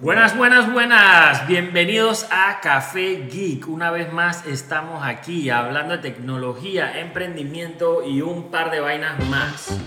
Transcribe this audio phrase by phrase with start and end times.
[0.00, 1.46] Buenas, buenas, buenas.
[1.46, 3.68] Bienvenidos a Café Geek.
[3.68, 9.78] Una vez más estamos aquí hablando de tecnología, emprendimiento y un par de vainas más.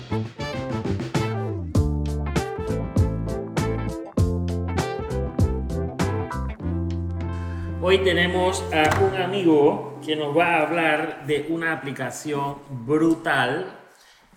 [7.82, 13.79] Hoy tenemos a un amigo que nos va a hablar de una aplicación brutal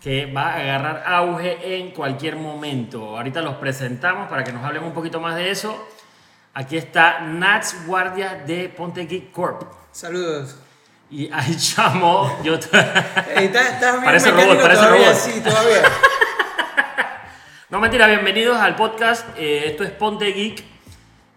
[0.04, 3.16] que va a agarrar auge en cualquier momento.
[3.18, 5.88] Ahorita los presentamos para que nos hablen un poquito más de eso.
[6.54, 9.64] Aquí está Nats Guardia de Ponte Geek Corp.
[9.94, 10.58] Saludos.
[11.10, 12.86] Y ahí chamo, yo ¿Estás,
[13.36, 15.06] estás Parece robot, parece todavía?
[15.08, 15.16] robot.
[15.16, 15.82] Sí, todavía.
[17.70, 19.28] No mentira, bienvenidos al podcast.
[19.36, 20.64] Eh, esto es Ponte Geek.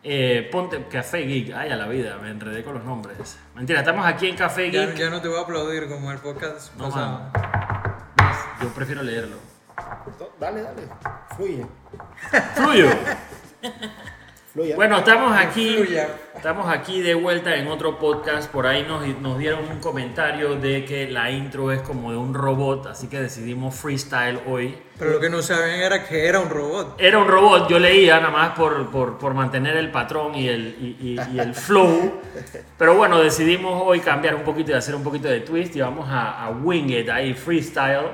[0.02, 1.54] eh, Ponte Café Geek.
[1.54, 3.38] Ay, a la vida, me enredé con los nombres.
[3.54, 4.96] Mentira, estamos aquí en Café ya, Geek.
[4.96, 7.30] ya no te voy a aplaudir como el podcast No, pasado.
[8.62, 9.36] Yo prefiero leerlo.
[10.40, 10.82] Dale, dale.
[11.36, 11.66] Fluye.
[12.54, 12.88] Fluyo.
[14.54, 14.74] Fluye.
[14.74, 15.74] Bueno, estamos aquí.
[15.76, 16.08] Fluya.
[16.34, 18.50] Estamos aquí de vuelta en otro podcast.
[18.50, 22.32] Por ahí nos, nos dieron un comentario de que la intro es como de un
[22.32, 24.78] robot, así que decidimos freestyle hoy.
[24.98, 26.96] Pero lo que no sabían era que era un robot.
[26.98, 30.76] Era un robot, yo leía nada más por, por, por mantener el patrón y el,
[30.80, 32.20] y, y- y el flow.
[32.78, 36.08] Pero bueno, decidimos hoy cambiar un poquito y hacer un poquito de twist y vamos
[36.08, 38.08] a, a wing it ahí, freestyle.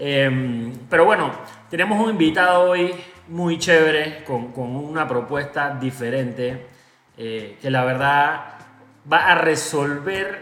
[0.00, 1.32] Em, pero bueno,
[1.68, 2.94] tenemos un invitado hoy
[3.26, 6.66] muy chévere con, con una propuesta diferente
[7.16, 8.44] eh, que la verdad
[9.12, 10.40] va a resolver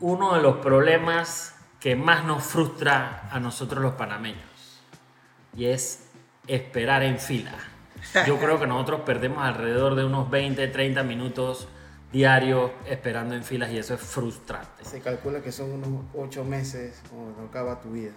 [0.00, 4.80] uno de los problemas que más nos frustra a nosotros los panameños
[5.54, 6.08] y es
[6.46, 7.52] esperar en fila.
[8.26, 11.68] Yo creo que nosotros perdemos alrededor de unos 20, 30 minutos
[12.10, 14.84] diarios esperando en filas y eso es frustrante.
[14.84, 18.12] Se calcula que son unos ocho meses cuando acaba tu vida.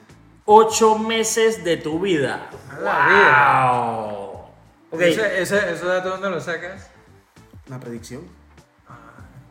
[0.50, 2.50] Ocho meses de tu vida.
[2.82, 4.48] La
[4.92, 4.98] ¡Wow!
[4.98, 6.90] ¿Ese, ese, ¿Eso dato dónde lo sacas?
[7.68, 8.22] Una predicción.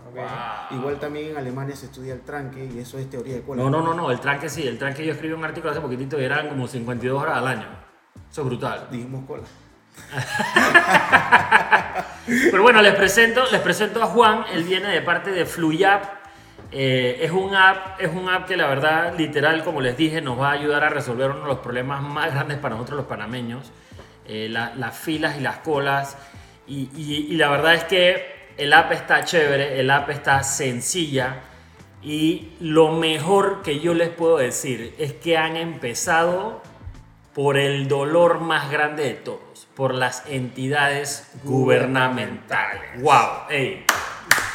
[0.08, 0.14] Ok.
[0.14, 0.78] Wow.
[0.78, 3.62] Igual también en Alemania se estudia el tranque y eso es teoría de cola.
[3.62, 6.19] No, no, no, no, el tranque sí, el tranque yo escribí un artículo hace poquitito
[6.19, 7.66] y eran como 52 horas al año.
[8.32, 8.88] Eso es brutal.
[8.91, 9.43] Dijimos cola.
[12.26, 16.16] Pero bueno, les presento, les presento a Juan, él viene de parte de Fluyap.
[16.72, 20.38] Eh, es, un app, es un app que la verdad, literal, como les dije, nos
[20.41, 23.71] va a ayudar a resolver uno de los problemas más grandes para nosotros los panameños,
[24.27, 26.16] eh, la- las filas y las colas.
[26.66, 31.37] Y, y- y la verdad es que el app está chévere, el app está sencilla.
[32.03, 36.62] Y lo mejor que yo les puedo decir es que han empezado
[37.34, 43.00] por el dolor más grande de todos, por las entidades gubernamentales.
[43.03, 43.49] ¡Wow!
[43.50, 43.84] ¡Ey!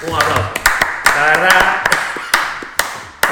[0.07, 0.60] Un aplauso.
[1.21, 1.83] La verdad,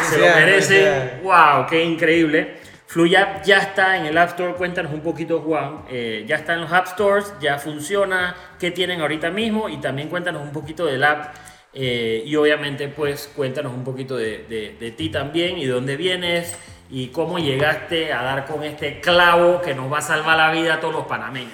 [0.10, 0.68] se lo Felicidades, merece.
[0.68, 1.24] felicidades.
[1.24, 1.66] ¡Wow!
[1.68, 2.58] ¡Qué increíble!
[2.86, 4.54] Fluyap ya está en el App Store.
[4.54, 5.86] Cuéntanos un poquito, Juan.
[5.90, 8.36] Eh, ya está en los App Stores, ya funciona.
[8.60, 9.70] ¿Qué tienen ahorita mismo?
[9.70, 11.34] Y también cuéntanos un poquito del app.
[11.74, 15.98] eh, y obviamente, pues, cuéntanos un poquito de, de- de ti también y de dónde
[15.98, 16.56] vienes
[16.92, 20.76] y cómo llegaste a dar con este clavo que nos va a salvar la vida
[20.76, 21.54] a todos los panameños.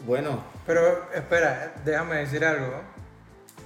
[0.00, 2.80] Bueno, Pero espera, déjame decir algo.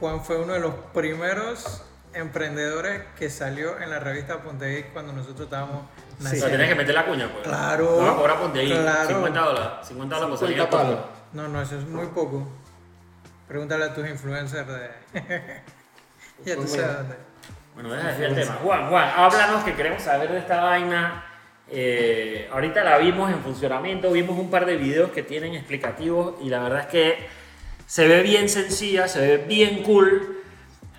[0.00, 1.82] Juan fue uno de los primeros
[2.14, 6.47] emprendedores que salió en la revista Ponte Geek cuando nosotros estábamos O sea, naciendo.
[6.50, 7.44] tenés que meter la cuña, pues.
[7.47, 8.70] Claro, No, cobra ponte ahí.
[8.70, 9.08] claro.
[9.08, 9.69] 50 dólares.
[9.88, 11.06] 50 dólares por salir 50 al podcast.
[11.08, 11.24] palos.
[11.32, 12.48] No, no, eso es muy poco.
[13.48, 14.91] Pregúntale a tus influencers de...
[16.44, 16.92] ya tú sabes bueno.
[16.94, 17.16] dónde.
[17.74, 18.53] Bueno, deja de el tema.
[18.62, 21.24] Juan, Juan, háblanos que queremos saber de esta vaina.
[21.69, 26.50] Eh, ahorita la vimos en funcionamiento, vimos un par de videos que tienen explicativos y
[26.50, 27.26] la verdad es que
[27.86, 30.42] se ve bien sencilla, se ve bien cool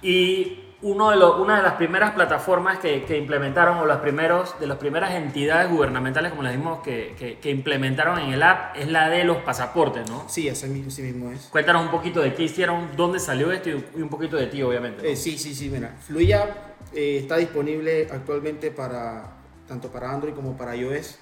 [0.02, 4.60] y uno de los- una de las primeras plataformas que, que implementaron o las primeros,
[4.60, 8.76] de las primeras entidades gubernamentales, como les dijimos, que, que- que implementaron en el app
[8.76, 10.26] es la de los pasaportes, ¿no?
[10.28, 11.48] sí, así mismo, así mismo es.
[11.48, 14.62] Cuéntanos un poquito de qué hicieron, dónde salió esto y y un poquito de ti,
[14.64, 15.02] obviamente.
[15.04, 15.08] ¿no?
[15.10, 15.96] Eh, sí, sí, sí, mira.
[16.02, 16.50] Fluya
[16.94, 19.32] eh, está disponible actualmente para
[19.68, 21.18] tanto para Android como para iOS.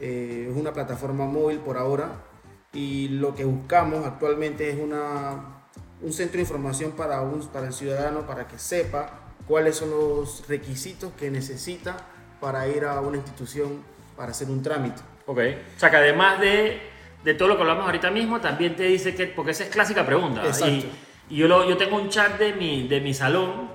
[0.00, 2.12] Eh, es una plataforma móvil por ahora
[2.72, 5.59] y lo que buscamos actualmente es una,
[6.02, 10.44] un centro de información para, un, para el ciudadano para que sepa cuáles son los
[10.48, 11.96] requisitos que necesita
[12.40, 13.82] para ir a una institución
[14.16, 15.00] para hacer un trámite.
[15.26, 15.38] Ok.
[15.76, 16.80] O sea que además de,
[17.24, 20.06] de todo lo que hablamos ahorita mismo, también te dice que, porque esa es clásica
[20.06, 20.44] pregunta.
[20.46, 20.68] Exacto.
[20.68, 20.90] Y,
[21.30, 23.70] y yo, lo- yo tengo un chat de mi, de mi salón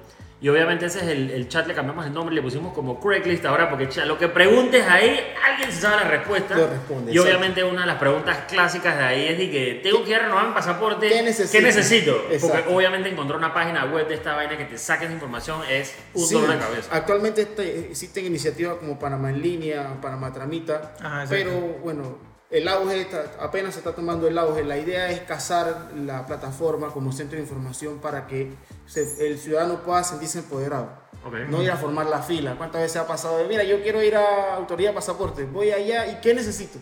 [0.45, 3.43] y obviamente ese es el, el chat, le cambiamos el nombre le pusimos como Craigslist
[3.45, 6.55] ahora porque lo que preguntes ahí, alguien se sabe la respuesta.
[6.55, 7.35] Lo responde, y exacto.
[7.35, 10.19] obviamente una de las preguntas clásicas de ahí es de que tengo que ir a
[10.19, 11.09] renovar mi pasaporte.
[11.09, 11.63] ¿Qué necesito?
[11.63, 12.25] necesito?
[12.39, 15.95] Porque obviamente encontrar una página web de esta vaina que te saque esa información es
[16.13, 16.95] un Sí, dolor de cabeza.
[16.95, 22.19] Actualmente este- existen iniciativas como Panamá en línea, Panamá Tramita, Ajá, pero bueno,
[22.51, 24.63] el auge está- apenas se está tomando el auge.
[24.63, 28.53] La idea es casar la plataforma como centro de información para que
[28.85, 30.89] se- el ciudadano pueda sentirse empoderado.
[31.25, 31.33] Ok.
[31.49, 32.55] No ir a formar la fila.
[32.55, 36.05] ¿Cuántas veces ha pasado de, mira, yo quiero ir a autoridad de pasaporte, voy allá
[36.07, 36.77] y ¿qué necesito?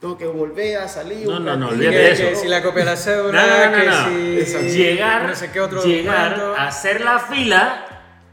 [0.00, 1.26] Tengo que volver a salir.
[1.26, 2.22] No, no, no, olvídate de eso.
[2.28, 4.04] que si la copia de la No, cédula, no, no,
[4.36, 4.70] que si.
[4.78, 7.84] Llegar, no sé qué otro llegar a hacer la fila,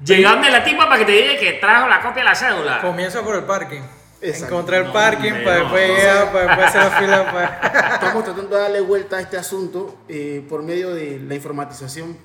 [0.04, 2.82] llegando a la tipa para que te diga que trajo la copia de la cédula.
[2.82, 3.82] Comienza por el parking.
[4.21, 4.56] Exacto.
[4.56, 7.31] Encontrar el No, parking para después llegar, para después hacer la fila.
[7.31, 7.94] Para...
[7.95, 12.17] Estamos tratando de darle vuelta a este asunto eh, por medio de la informatización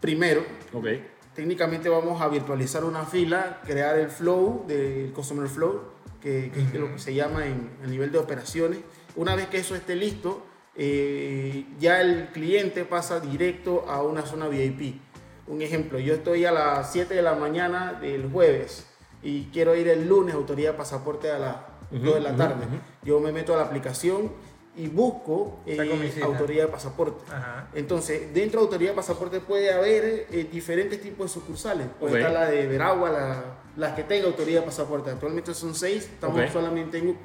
[0.00, 0.44] primero.
[0.72, 0.86] Ok.
[1.34, 5.82] Técnicamente vamos a virtualizar una fila, crear el flow del Customer Flow,
[6.20, 8.78] que, que es lo que se llama en el nivel de operaciones.
[9.16, 14.48] Una vez que eso esté listo, eh, ya el cliente pasa directo a una zona
[14.48, 15.00] VIP.
[15.46, 18.86] Un ejemplo, yo estoy a las 7 de la mañana del jueves
[19.24, 21.56] y quiero ir el lunes autoridad de pasaporte a las
[21.90, 22.66] 2 de la tarde.
[23.02, 24.30] Yo me meto a la aplicación
[24.76, 25.78] y busco eh,
[26.22, 27.24] autoridad de pasaporte.
[27.32, 27.68] Ajá.
[27.74, 31.86] Entonces, dentro de Autoridad de Pasaporte puede haber eh, diferentes tipos de sucursales.
[32.00, 32.18] Puede Ok.
[32.18, 33.44] estar la de Veragua, la-
[33.76, 35.10] las que tenga Autoridad de Pasaporte.
[35.10, 36.48] Actualmente son seis, estamos, Ok.
[36.52, 37.16] solamente, en,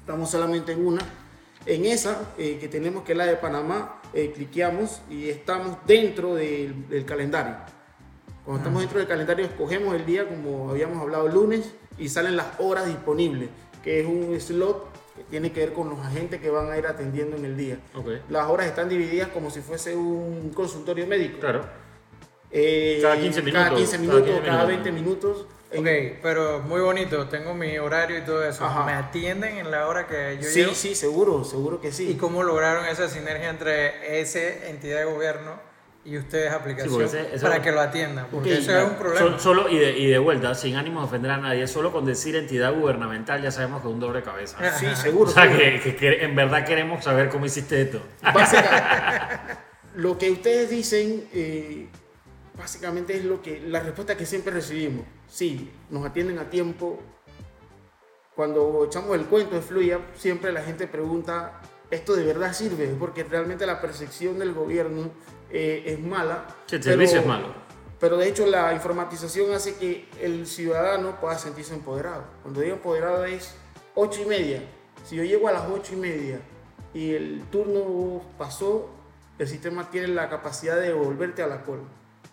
[0.00, 1.02] estamos solamente en una.
[1.66, 6.34] En esa, eh, que tenemos que es la de Panamá, eh, cliqueamos y estamos dentro
[6.34, 7.56] del, del calendario.
[8.46, 12.46] Cuando estamos dentro del calendario, escogemos el día, como habíamos hablado, lunes, y salen las
[12.60, 13.48] horas disponibles,
[13.82, 16.86] que es un slot que tiene que ver con los agentes que van a ir
[16.86, 17.78] atendiendo en el día.
[17.96, 18.06] Ok.
[18.28, 21.40] Las horas están divididas como si fuese un consultorio médico.
[21.40, 21.64] Claro.
[22.52, 24.84] Eh, Cada 15 Cada minutos, 15 cada minutos, 15 cada minutos.
[24.84, 25.46] 20 minutos.
[25.76, 27.26] Ok, pero muy bonito.
[27.28, 28.64] Tengo mi horario y todo eso.
[28.64, 28.84] Ajá.
[28.86, 30.74] ¿Me atienden en la hora que yo sí, llego?
[30.74, 32.08] sí, seguro, seguro que sí.
[32.10, 34.38] ¿Y cómo lograron esa sinergia entre esa
[34.68, 35.54] entidad de gobierno
[36.06, 38.26] y ustedes aplicación porque ese- ese- para que lo atiendan?
[38.30, 39.18] Porque Ok, eso es un problema.
[39.20, 42.04] Sol- solo y de, y de vuelta, sin ánimo de ofender a nadie, solo con
[42.06, 44.56] decir entidad gubernamental ya sabemos que es un doble cabeza.
[44.60, 44.70] Ah.
[44.78, 44.96] Sí, Ajá.
[44.96, 45.30] seguro.
[45.30, 48.00] O sea, que, que- que en verdad queremos saber cómo hiciste esto.
[48.22, 49.58] Básica-
[49.96, 51.88] lo que ustedes dicen, eh,
[52.56, 55.04] básicamente es lo que la respuesta que siempre recibimos.
[55.28, 57.00] Sí, nos atienden a tiempo.
[58.34, 61.60] Cuando echamos el cuento de Fluya, siempre la gente pregunta,
[61.90, 62.94] ¿esto de verdad sirve?
[62.98, 65.10] Porque realmente la percepción del gobierno
[65.50, 66.46] eh, es mala.
[66.66, 67.66] Sí, el pero- servicio es malo.
[67.98, 72.24] Pero de hecho la informatización hace que el ciudadano pueda sentirse empoderado.
[72.42, 73.54] Cuando digo empoderado es
[73.94, 74.62] 8 y media.
[75.04, 76.40] Si yo llego a las 8 y media
[76.92, 78.90] y el turno pasó,
[79.38, 81.84] el sistema tiene la capacidad de devolverte a la cola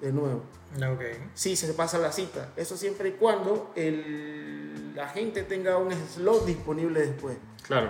[0.01, 0.44] de nuevo.
[0.75, 1.01] Ok.
[1.33, 2.50] Sí, se pasa la cita.
[2.57, 7.38] Eso siempre y cuando el, la gente tenga un slot disponible después.
[7.65, 7.89] Claro.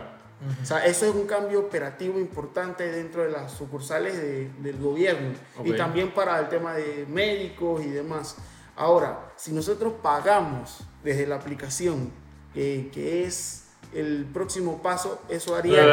[0.61, 5.33] O sea, eso es un cambio operativo importante dentro de las sucursales de- del gobierno
[5.63, 5.77] y Ok.
[5.77, 8.37] también para el tema de médicos y demás.
[8.75, 12.11] Ahora, si nosotros pagamos desde la aplicación,
[12.53, 15.83] que, que es el próximo paso, eso haría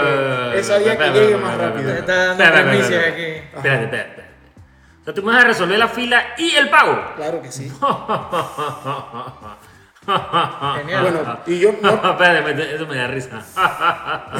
[0.52, 1.90] que, eso haría que llegue más rápido.
[1.92, 4.22] Espérate.
[5.00, 6.98] O sea, tú me vas a resolver la fila y el pago.
[7.16, 7.70] Claro que sí.
[10.06, 11.02] Genial.
[11.02, 13.42] Bueno, y yo no, Espérate, eso me da risa.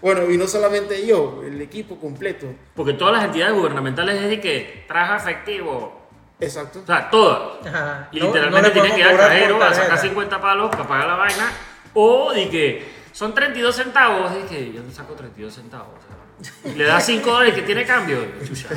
[0.00, 2.46] bueno, y no solamente yo, el equipo completo.
[2.74, 6.02] Porque todas las entidades gubernamentales es de que traja efectivo.
[6.38, 6.80] Exacto.
[6.82, 7.66] O sea, todas.
[7.66, 8.08] Ajá.
[8.12, 9.96] Y No- literalmente no tienen que ir al cajero a sacar tarjeta.
[10.02, 11.52] 50 palos para pagar la vaina.
[11.94, 14.30] O de que son 32 centavos.
[14.32, 15.88] Es que yo no saco 32 centavos.
[15.88, 16.15] o sea,
[16.76, 18.18] le das 5 dólares que tiene cambio.
[18.46, 18.68] Chucha,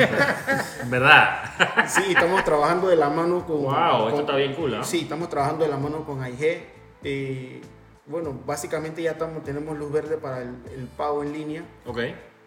[0.85, 1.43] verdad.
[1.87, 3.63] Sí, estamos trabajando de la mano con...
[3.63, 4.83] Wow, esto está bien cool, ¿ah?
[4.83, 6.63] Sí, estamos trabajando de la mano con AIG.
[7.03, 7.61] Eh,
[8.05, 11.99] bueno, básicamente ya estamos, tenemos luz verde para el, el pago en línea Ok.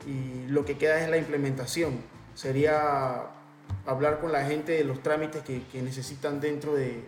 [0.06, 2.00] y lo que queda es la implementación.
[2.34, 3.22] Sería
[3.86, 7.04] hablar con la gente de los trámites que, que necesitan dentro de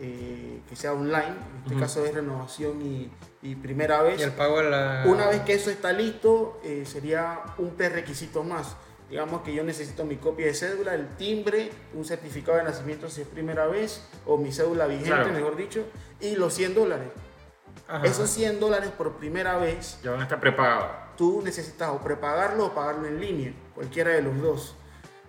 [0.00, 1.34] eh, que sea online.
[1.58, 3.10] En este caso es renovación y,
[3.42, 4.20] y primera vez.
[4.20, 5.04] Y el pago la.
[5.06, 8.76] Una vez que eso está listo, eh, sería un prerequisito más.
[9.10, 13.20] Digamos que yo necesito mi copia de cédula, el timbre, un certificado de nacimiento si
[13.20, 15.32] es primera vez, o mi cédula vigente, Claro.
[15.32, 15.84] mejor dicho,
[16.20, 17.08] y los 100 dólares.
[17.86, 18.04] Ajá.
[18.06, 20.86] Esos 100 dólares por primera vez, Ya van a estar prepagados.
[21.16, 24.74] tú necesitas o prepagarlo o pagarlo en línea, cualquiera de los dos.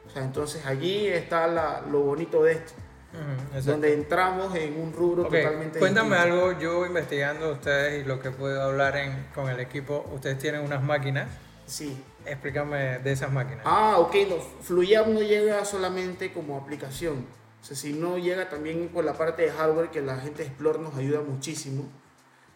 [0.07, 2.73] O sea, entonces allí está la- lo bonito de esto,
[3.13, 3.71] Ujú, exacto.
[3.71, 6.35] donde entramos en un rubro Ok, totalmente Cuéntame distinto.
[6.45, 10.61] algo, yo investigando ustedes y lo que puedo hablar en, con el equipo, ustedes tienen
[10.61, 11.29] unas máquinas,
[11.65, 11.97] Sí.
[12.25, 13.61] explícame de esas máquinas.
[13.65, 17.25] Ah, ok, no, Fluyab no llega solamente como aplicación,
[17.61, 20.79] o sea, sino llega también por la parte de hardware que la gente de Explore
[20.79, 21.89] nos ayuda muchísimo.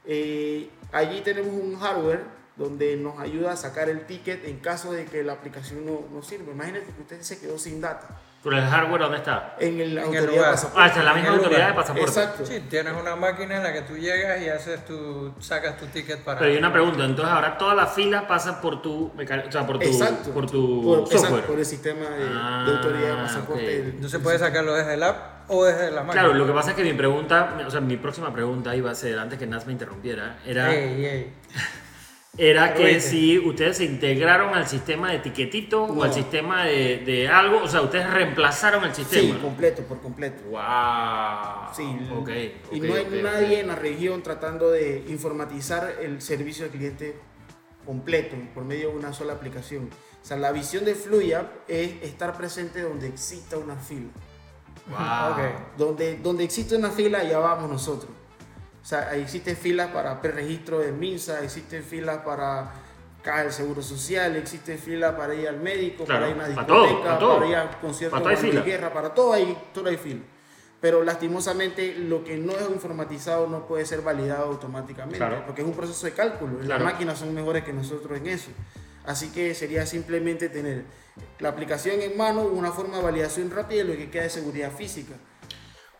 [0.06, 2.24] Eh, allí tenemos un hardware
[2.56, 6.22] donde nos ayuda a sacar el ticket en caso de que la aplicación no, no
[6.22, 6.52] sirva.
[6.52, 9.56] Imagínate que usted se quedó sin data ¿Pero el hardware dónde está?
[9.60, 10.52] en el el autoridad de lugar.
[10.52, 10.82] pasaporte.
[10.82, 11.72] Ah, esta es la En misma el autoridad lugar.
[11.72, 12.10] de pasaporte.
[12.10, 12.46] Exacto.
[12.46, 16.24] Sí, tienes una máquina en la que tú llegas y haces tu, sacas tu ticket
[16.24, 16.40] para...
[16.40, 19.78] Pero hay una pregunta, entonces ahora todas las filas pasan por tu, o sea, por
[19.80, 20.32] tu, Exacto.
[20.32, 21.44] por tu Por- exacto, software.
[21.46, 23.62] por el sistema de, de Ah, autoridad de pasaporte.
[23.62, 23.68] ok.
[23.68, 25.18] del- Entonces puedes sacarlo desde el app
[25.52, 26.22] o desde la máquina.
[26.24, 28.96] Claro, lo que pasa es que mi pregunta, o sea, mi próxima pregunta iba a
[28.96, 31.34] ser, antes que Naz me interrumpiera, era, Ey, ey.
[32.42, 33.02] Era que Oíste.
[33.02, 36.04] si ustedes se integraron al sistema de etiquetito o No.
[36.04, 39.40] al sistema de, de algo, o sea, ustedes reemplazaron el Sí, sistema.
[39.42, 40.42] completo, por completo.
[40.50, 40.62] Wow.
[41.76, 41.84] Sí,
[42.16, 42.30] ok.
[42.72, 47.20] y no hay ok, nadie en la región tratando de informatizar el servicio al cliente
[47.86, 49.90] completo por medio de una sola aplicación.
[50.22, 54.10] O sea, la visión de Fluya es estar presente donde exista una fila.
[54.88, 55.46] Wow.
[55.78, 58.12] Donde, donde existe una fila, allá vamos nosotros.
[58.90, 62.72] O sea, existen filas para preregistro de MINSA, existen filas para
[63.22, 66.48] caja del Seguro Social, existe fila para ir al médico, Claro, para ir a una
[66.48, 67.36] discoteca, para todo.
[67.38, 70.22] para ir a conciertos de guerra, para todo hay, todo hay fila.
[70.82, 75.44] Pero lastimosamente lo que no es informatizado no puede ser validado automáticamente, Claro.
[75.46, 76.58] porque es un proceso de cálculo.
[76.58, 76.84] Claro.
[76.84, 78.50] Las máquinas son mejores que nosotros en eso.
[79.06, 80.86] Así que sería simplemente tener
[81.38, 84.72] la aplicación en mano, una forma de validación rápida y lo que queda de seguridad
[84.72, 85.14] física.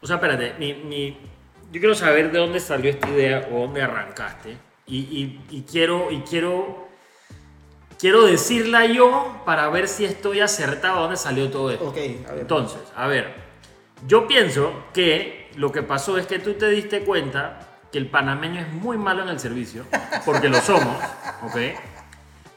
[0.02, 1.36] O sea, espérate, mi, mi-
[1.72, 4.58] yo quiero saber de dónde salió esta idea o dónde arrancaste.
[4.88, 6.88] Y, y- y quiero, y quiero,
[8.00, 11.90] quiero decirla yo para ver si estoy acertado a dónde salió todo esto.
[11.90, 11.98] Ok,
[12.28, 12.40] a ver.
[12.42, 13.34] Entonces, a ver,
[14.08, 17.60] yo pienso que lo que pasó es que tú te diste cuenta
[17.92, 19.86] que el panameño es muy malo en el servicio,
[20.26, 20.96] porque lo somos,
[21.44, 21.58] ¿ok?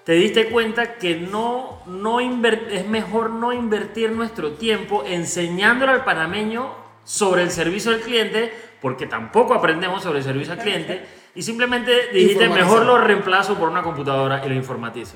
[0.04, 6.81] Te diste cuenta que no, no es mejor no invertir nuestro tiempo enseñándole al panameño
[7.04, 11.04] sobre el servicio al cliente, porque tampoco aprendemos sobre el servicio al cliente,
[11.34, 15.14] y simplemente dijiste, mejor lo reemplazo por una computadora y lo informatizo.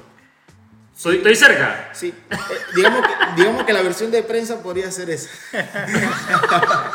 [0.95, 1.91] Soy, estoy cerca.
[1.93, 2.37] Sí, eh,
[2.75, 5.29] digamos, que, digamos que la versión de prensa podría ser esa.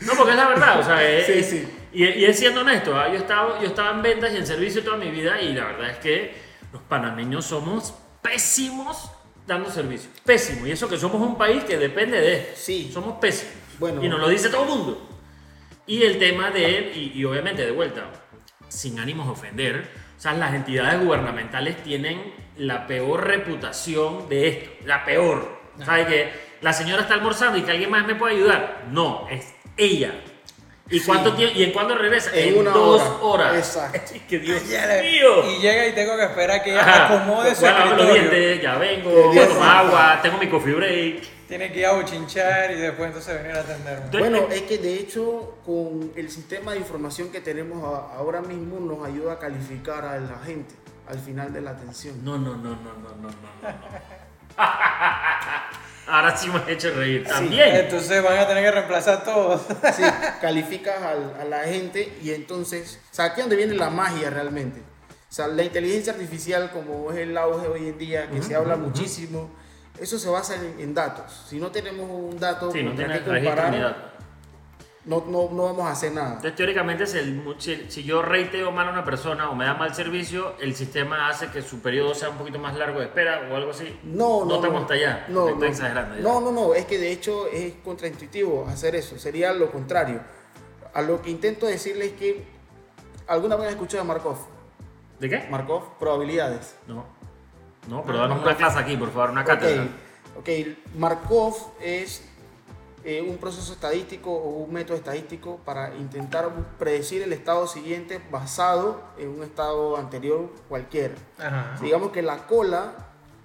[0.00, 1.68] No, porque es la verdad, o sea, es- Sí, es- sí.
[1.92, 3.08] Y, y es siendo honesto, ¿ah?
[3.08, 5.90] yo, estaba, yo estaba en ventas y en servicio toda mi vida y la verdad
[5.90, 6.34] es que
[6.70, 9.10] los panameños somos pésimos
[9.46, 10.10] dando servicio.
[10.24, 10.66] Pésimo.
[10.66, 12.52] Y eso que somos un país que depende de.
[12.54, 12.90] Sí.
[12.92, 13.54] Somos pésimos.
[13.78, 14.02] Bueno.
[14.04, 15.08] Y nos lo dice todo el mundo.
[15.86, 18.04] Y el tema de él, y, y obviamente de vuelta,
[18.68, 24.70] sin ánimos de ofender, o sea, las entidades gubernamentales tienen la peor reputación de esto.
[24.84, 25.60] La peor.
[25.84, 26.30] ¿Sabes que
[26.62, 28.84] la señora está almorzando y que alguien más me puede ayudar?
[28.90, 30.12] No, es ella.
[30.88, 31.06] ¿Y, Sí.
[31.06, 32.30] cuánto tiempo, ¿Y en cuándo regresa?
[32.34, 33.50] En una dos hora.
[33.50, 33.56] horas.
[33.56, 34.12] Exacto.
[34.28, 35.50] que Dios mío.
[35.50, 37.06] Y llega y tengo que esperar que ella Ajá.
[37.16, 40.74] acomode su Voy a lavar los dientes, ya vengo, a tomar agua, tengo mi coffee
[40.74, 41.35] break.
[41.48, 44.18] Tiene que ir a bochinchar y después entonces venir a atenderme.
[44.18, 48.80] Bueno, es que de hecho con el sistema de información que tenemos a- ahora mismo
[48.80, 50.74] nos ayuda a calificar a la gente
[51.08, 52.24] al final de la atención.
[52.24, 53.76] No, no, no, no, no, no, no, no.
[56.08, 57.24] Ahora sí me has hecho reír.
[57.26, 57.74] También.
[57.76, 59.62] Entonces van a tener que reemplazar todos.
[59.94, 60.02] Sí,
[60.40, 64.30] calificas al- a la gente y entonces, o sea, aquí es donde viene la magia
[64.30, 64.80] realmente.
[65.28, 68.76] O sea, la inteligencia artificial, como es el auge hoy en día, que se habla
[68.76, 69.50] muchísimo,
[70.00, 71.44] eso se basa en, en datos.
[71.48, 74.14] Si no tenemos un dato Sí, no tiene ni comparar,
[75.04, 76.28] no, no, no vamos a hacer nada.
[76.30, 79.74] Entonces, teóricamente, si, el- si, si yo reiteo mal a una persona o me da
[79.74, 83.48] mal servicio, el sistema hace que su periodo sea un poquito más largo de espera
[83.50, 83.96] o algo así.
[84.02, 84.56] No, no.
[84.56, 85.24] estamos hasta allá.
[85.28, 85.66] No, Estoy no.
[85.66, 86.16] exagerando.
[86.16, 86.22] ya.
[86.22, 86.74] No, no, no.
[86.74, 89.16] Es que de hecho es contraintuitivo hacer eso.
[89.16, 90.20] Sería lo contrario.
[90.92, 92.44] A lo que intento decirles es que
[93.28, 94.38] alguna vez escuchado de Markov.
[95.20, 95.46] ¿De qué?
[95.48, 96.74] Markov, probabilidades.
[96.88, 97.06] No.
[97.88, 99.84] No, pero danos una clase aquí, por favor, una cátedra.
[100.36, 100.48] Ok, ok.
[100.96, 102.22] Markov es
[103.04, 109.00] eh, un proceso estadístico o un método estadístico para intentar predecir el estado siguiente basado
[109.16, 111.14] en un estado anterior cualquiera.
[111.38, 111.78] Ajá.
[111.80, 112.94] Digamos que la cola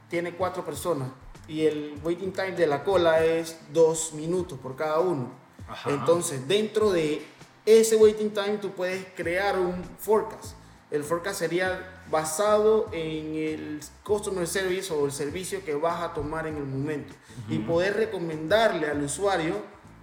[0.10, 1.10] tiene cuatro personas
[1.48, 5.30] y el waiting time de la cola es dos minutos por cada uno.
[5.68, 5.92] Ajá.
[5.92, 7.24] Entonces, dentro de
[7.64, 10.56] ese waiting time tú puedes crear un forecast.
[10.90, 16.46] El forecast sería basado en el customer service o el servicio que vas a tomar
[16.46, 17.14] en el momento
[17.48, 19.56] y poder recomendarle al usuario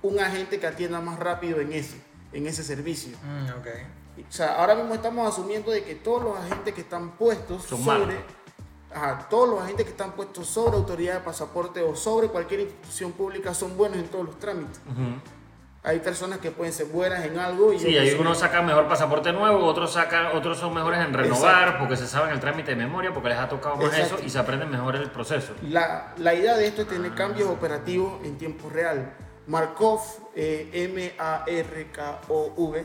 [0.02, 2.00] un agente que atienda más rápido en ese,
[2.32, 3.16] en ese servicio.
[3.22, 3.66] Mm, ok.
[4.28, 7.84] O sea, ahora mismo estamos asumiendo de que todos los agentes que están puestos Son
[7.84, 8.16] sobre
[8.92, 13.12] ajá, todos los agentes que están puestos sobre autoridad de pasaporte o sobre cualquier institución
[13.12, 14.80] pública son buenos en todos los trámites.
[15.84, 19.32] Hay personas que pueden ser buenas en algo y Sí, hay unos sacan mejor pasaporte
[19.32, 23.12] nuevo, otros sacan, otros son mejores en renovar porque se saben el trámite de memoria,
[23.14, 24.16] porque les ha tocado más Exacto.
[24.16, 25.54] eso y se aprenden mejor el proceso.
[25.62, 29.12] La, la idea de esto es tener cambios operativos en tiempo real.
[29.46, 30.00] Markov,
[30.34, 30.68] eh,
[31.68, 32.84] M-A-R-K-O-V,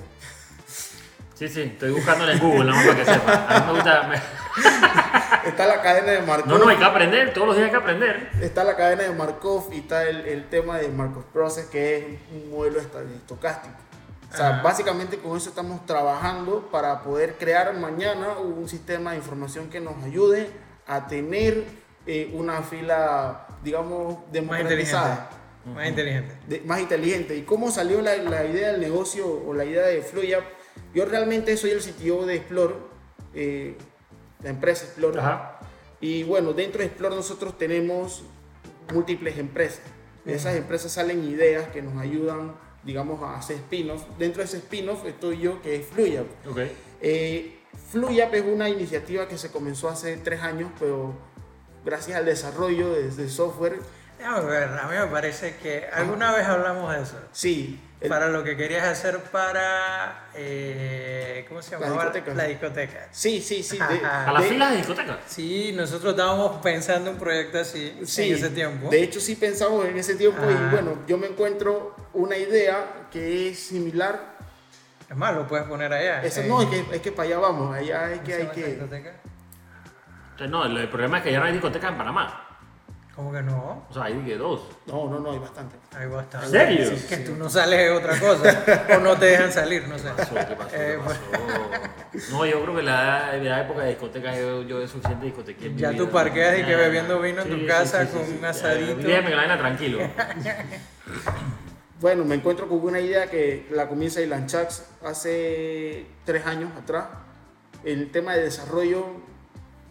[1.35, 3.45] Sí, sí, estoy buscándole en Google, nada más para que sepa.
[3.50, 4.03] A mí me gusta.
[4.03, 4.42] me-
[5.45, 6.48] está la cadena de Markov.
[6.50, 8.29] No, no, hay que aprender, todos los días hay que aprender.
[8.41, 12.05] Está la cadena de Markov y está el, el tema de Markov Process, que es
[12.31, 13.75] un modelo estocástico.
[14.31, 14.62] O sea, Ajá.
[14.63, 20.03] básicamente con eso estamos trabajando para poder crear mañana un sistema de información que nos
[20.03, 20.50] ayude
[20.88, 21.65] a tener
[22.07, 25.29] eh, una fila, digamos, Más democratizada.
[25.29, 25.43] inteligente.
[25.75, 26.36] Más inteligente.
[26.48, 27.36] de- más inteligente.
[27.38, 30.43] ¿Y cómo salió la, la idea del negocio o la idea de Fluyap?
[30.95, 32.74] Yo realmente soy el CTO de Explore,
[33.36, 33.77] eh,
[34.43, 35.19] la empresa Explore.
[35.19, 35.59] Ajá.
[36.00, 38.23] Y bueno, dentro de Explore nosotros tenemos
[38.93, 39.81] múltiples empresas.
[40.25, 44.03] De esas empresas salen ideas que nos ayudan, digamos, a hacer spin-off.
[44.17, 46.27] Dentro de ese spin-off estoy yo, que es Fluyap.
[46.47, 46.59] Ok.
[47.01, 47.59] Eh,
[47.89, 51.13] Fluyap es una iniciativa que se comenzó hace tres años, pero
[51.83, 53.79] gracias al desarrollo de, de software,
[54.17, 57.17] Déjame ver, a mí me parece que alguna vez hablamos de eso.
[57.33, 60.27] sí, el- Para lo que querías hacer para.
[60.36, 62.03] eh, ¿Cómo se La llamaba?
[62.03, 62.33] discoteca.
[62.36, 63.07] La discoteca.
[63.12, 63.77] sí, sí, sí.
[63.77, 64.05] de-.
[64.05, 65.19] A las filas de discoteca.
[65.25, 68.89] Sí, nosotros estábamos pensando un proyecto así Sí, en ese tiempo.
[68.89, 73.50] De hecho, sí pensamos en ese tiempo y bueno, yo me encuentro una idea que
[73.50, 74.33] es similar.
[75.10, 76.24] Es más, lo puedes poner allá.
[76.24, 78.48] Eso, en- no, es que, es que para allá vamos, allá es ¿cómo que hay
[78.48, 78.65] que...
[78.67, 79.13] discoteca?
[80.50, 82.52] No, el, el problema es que ya no hay discoteca en Panamá.
[83.15, 83.86] ¿Cómo que no?
[83.89, 84.62] O sea, hay que dos.
[84.88, 85.75] No, no, no, hay bastante.
[85.96, 86.46] Hay bastante.
[86.48, 86.98] ¿En serio?
[86.98, 88.63] Sí, que tú no sales de otra cosa.
[88.98, 90.05] o no te dejan salir, no sé.
[90.05, 90.34] ¿Qué pasó?
[90.34, 90.75] ¿Qué pasó?
[90.75, 92.32] Eh, ¿Qué pasó?
[92.32, 95.67] No, yo creo que la, la época de discoteca yo, yo es suficiente discotequía.
[95.67, 96.03] en mi Ya vida.
[96.03, 98.96] tú parqueas y que bebiendo vino en tu casa con un asadito.
[98.96, 100.00] Déjame que la vaina tranquilo.
[102.01, 107.05] Bueno, me encuentro con una idea que la comienza Ilan Chaks hace tres años atrás.
[107.84, 109.05] El tema de desarrollo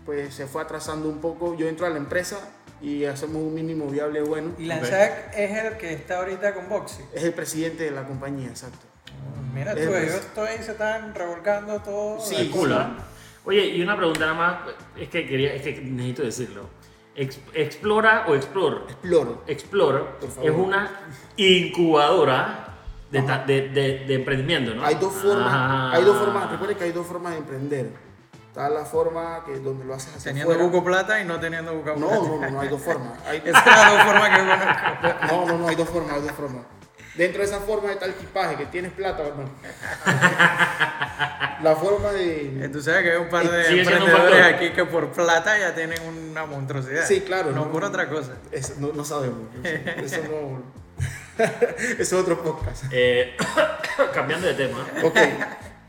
[0.05, 1.57] pues se fue atrasando un poco.
[1.57, 2.38] Yo entro a la empresa
[2.83, 4.53] y hacemos un mínimo viable bueno.
[4.59, 7.03] Y Lanzac es el que está ahorita con Boxy.
[7.15, 8.87] Es el presidente de la compañía, exacto.
[9.55, 12.21] Mira tú, Es- ellos estoy, se están revolcando todo.
[12.21, 12.97] Sí, El culo, ¿ah?
[13.45, 14.57] Oye, y una pregunta nada más,
[14.97, 16.69] es que quería, es que necesito decirlo.
[17.15, 18.85] Ex- Explora o Explore.
[18.89, 19.43] Exploro.
[19.47, 20.51] Explore Por favor.
[20.51, 20.91] es una
[21.37, 22.69] incubadora
[23.11, 24.85] de, de, de- de emprendimiento, ¿no?
[24.85, 25.91] Hay dos formas, Ah.
[25.95, 27.91] hay dos formas, recuerden que hay dos formas de emprender.
[28.52, 30.68] Está la forma que donde lo haces hacia Teniendo afuera.
[30.71, 32.14] buco plata y no teniendo buco No, plata.
[32.16, 33.12] no, no, no, hay dos formas.
[33.26, 34.66] Hay- Esas son las dos formas que conozco.
[35.26, 36.62] no, no, no, hay dos formas, hay dos formas.
[37.14, 39.44] Dentro de esa forma está el tipaje, que tienes plata o no.
[41.62, 42.68] La forma de...
[42.72, 44.55] Tú sabes que hay un par de emprendedores factor.
[44.55, 47.07] aquí que por plata ya tienen una monstruosidad.
[47.07, 47.72] Sí, claro, No, no.
[47.72, 48.33] por otra cosa.
[48.50, 49.48] Eso no, no sabemos.
[49.62, 50.62] Eso, eso no...
[51.38, 52.85] eso es otro podcast.
[52.90, 53.37] Eh,
[54.14, 54.85] cambiando de tema.
[55.05, 55.16] Ok,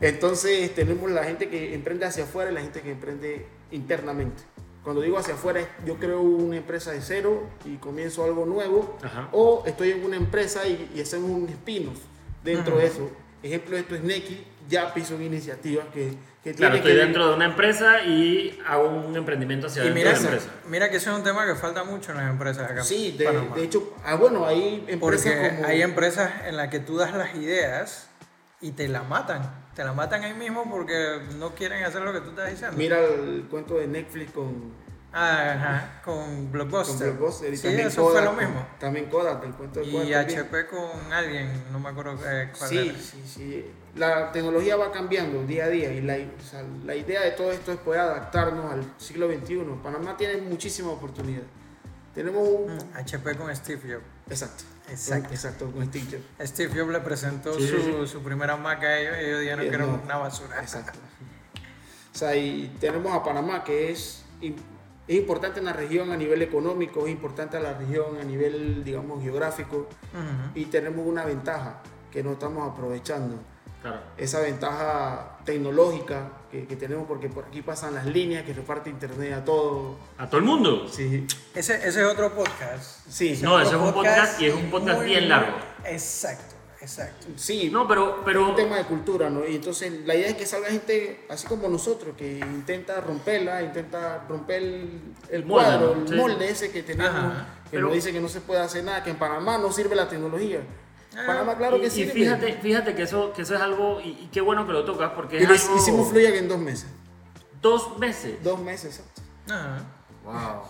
[0.08, 4.42] entonces tenemos la gente que emprende hacia afuera y la gente que emprende internamente.
[4.82, 9.28] Cuando digo hacia afuera, yo creo una empresa de cero y comienzo algo nuevo, Ajá.
[9.32, 11.98] o estoy en una empresa y, y hacemos un spin-off
[12.42, 13.10] dentro de eso.
[13.42, 17.34] Ejemplo de esto es Neki, Yapi son iniciativas que, que Claro, estoy que dentro de
[17.34, 20.50] una empresa y hago un emprendimiento hacia Y dentro mira, de la empresa.
[20.68, 22.82] mira que eso es un tema que falta mucho en las empresas acá.
[22.82, 25.66] Sí, de, de hecho, ah, bueno, hay empresas Porque como...
[25.66, 28.08] hay empresas en las que tú das las ideas
[28.60, 29.63] y te la matan.
[29.74, 32.76] Te la matan ahí mismo porque no quieren hacer lo que tú estás diciendo.
[32.76, 34.72] Mira el cuento de Netflix con,
[35.12, 37.12] Ajá, con con Blockbuster.
[37.12, 38.66] Blockbuster y sí, también eso Kodak, fue lo mismo.
[38.78, 40.40] También Kodak, el cuento de Kodak Y también.
[40.40, 42.98] HP con alguien, no me acuerdo eh, cuál Sí, era.
[42.98, 43.70] sí, sí.
[43.96, 47.52] La tecnología va cambiando día a día y la, o sea, la idea de todo
[47.52, 49.58] esto es poder adaptarnos al siglo XXI.
[49.82, 51.42] Panamá tiene muchísima oportunidad.
[52.14, 52.76] Tenemos un...
[52.76, 54.04] Mm, HP con Steve Jobs.
[54.30, 54.64] Exacto.
[54.88, 55.30] Exacto.
[55.32, 56.04] Exacto, con Steve
[56.38, 56.48] Jobs.
[56.50, 59.60] Steve Jobs le presentó Sí, su, sí, su primera Mac a ellos y ellos dijeron
[59.68, 60.00] que era no.
[60.04, 60.60] una basura.
[60.60, 60.98] Exacto.
[62.12, 66.42] O sea, y tenemos a Panamá que es, es importante en la región a nivel
[66.42, 69.88] económico, es importante a la región a nivel, digamos, geográfico
[70.54, 71.80] y tenemos una ventaja
[72.12, 73.36] que no estamos aprovechando.
[73.82, 74.00] Claro.
[74.16, 79.32] esa ventaja tecnológica que, que tenemos porque por aquí pasan las líneas que reparte internet
[79.32, 79.96] a todo.
[80.18, 80.86] ¿A todo el mundo?
[80.88, 83.00] Sí, Ese, ese es otro podcast.
[83.08, 85.56] sí, Ese No, ese es un podcast y es un podcast muy, bien largo.
[85.84, 87.26] Exacto, exacto.
[87.34, 87.70] sí.
[87.72, 89.44] No, pero, es pero un tema de cultura, ¿no?
[89.46, 94.24] Y entonces la idea es que salga gente así como nosotros, que intenta romperla, intenta
[94.28, 96.02] romper el, el molde, cuadro, ¿no?
[96.02, 96.14] el Sí.
[96.14, 97.46] molde ese que tenemos, Ajá.
[97.64, 99.96] que Pero- nos dice que no se puede hacer nada, que en Panamá no sirve
[99.96, 100.60] la tecnología.
[101.16, 102.12] Ah, Panamá, claro y, que y sirve.
[102.12, 105.12] fíjate, fíjate que eso, que eso es algo, y, y qué bueno que lo tocas,
[105.14, 105.76] porque y es algo...
[105.80, 106.88] hicimos Fluya en dos meses.
[107.62, 108.42] Dos meses.
[108.42, 109.22] Dos meses, exacto.
[109.52, 109.78] Ajá.
[110.24, 110.62] Wow.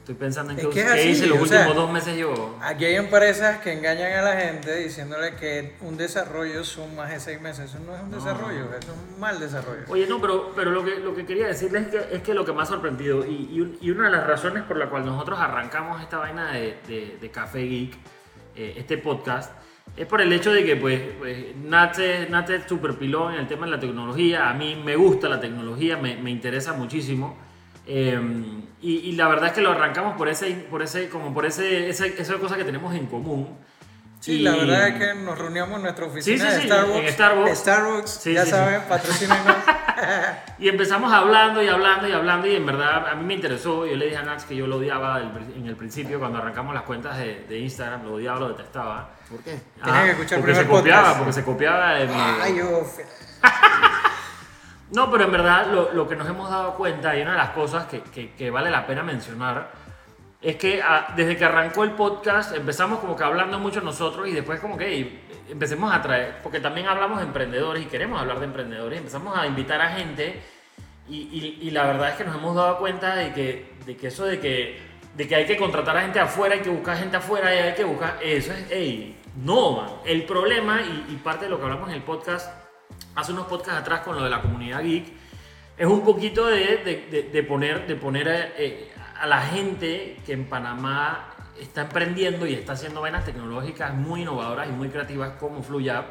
[0.00, 2.56] Estoy pensando en Es qué, que así, hice los o últimos sea, dos meses yo.
[2.60, 7.20] Aquí hay empresas que engañan a la gente diciéndole que un desarrollo son más de
[7.20, 7.70] seis meses.
[7.70, 9.82] Eso no es un desarrollo, eso es un mal desarrollo.
[9.88, 12.44] Oye, no, pero, pero lo, que, lo que quería decirles es que, es que lo
[12.44, 15.06] que me ha sorprendido y, y un- y una de las razones por la cual
[15.06, 17.94] nosotros arrancamos esta vaina de, de- de Café Geek,
[18.56, 19.52] eh, este podcast,
[19.96, 23.46] es por el hecho de que pues, pues Nate, Nate es súper pilón en el
[23.46, 27.36] tema de la tecnología, a mí me gusta la tecnología, me, me interesa muchísimo
[27.86, 28.18] Eh,
[28.80, 31.88] y, y la verdad es que lo arrancamos por ese, por ese, como por ese,
[31.88, 33.56] ese, esa cosa que tenemos en común.
[34.20, 36.98] Sí, Y- la verdad es que nos reuníamos en nuestra oficina sí, de sí, Starbucks.
[37.04, 37.58] en Starbucks.
[37.58, 39.56] Starbucks, Sí, ya sí, saben, patrocínenos.
[40.58, 43.84] Y empezamos hablando y hablando y hablando y en verdad a mí me interesó.
[43.86, 46.84] Yo le dije a Nax que yo lo odiaba en el principio cuando arrancamos las
[46.84, 49.10] cuentas de, de Instagram, lo odiaba, lo detestaba.
[49.32, 49.58] ¿Por qué?
[49.82, 51.18] Tienes que escuchar el porque se primer copiaba, podcast.
[51.18, 52.14] porque se copiaba de mi...
[52.16, 52.82] Ay, yo.
[54.92, 57.50] No, pero en verdad lo, lo que nos hemos dado cuenta y una de las
[57.50, 59.70] cosas que, que- que vale la pena mencionar
[60.42, 64.32] es que ah, desde que arrancó el podcast empezamos como que hablando mucho nosotros y
[64.32, 68.38] después como que hey, empecemos a traer, porque también hablamos de emprendedores y queremos hablar
[68.40, 70.42] de emprendedores, empezamos a invitar a gente
[71.08, 74.08] y, y- y la verdad es que nos hemos dado cuenta de que, de que
[74.08, 74.78] eso de que,
[75.16, 77.74] de que hay que contratar a gente afuera, hay que buscar gente afuera y hay
[77.74, 79.90] que buscar, eso es, hey, no, man.
[80.04, 82.50] el problema y, y parte de lo que hablamos en el podcast
[83.14, 85.06] hace unos podcasts atrás con lo de la comunidad geek,
[85.76, 88.90] es un poquito de, de- poner, de poner eh,
[89.20, 91.28] a la gente que en Panamá
[91.60, 96.06] está emprendiendo y está haciendo vainas tecnológicas muy innovadoras y muy creativas como FluYap,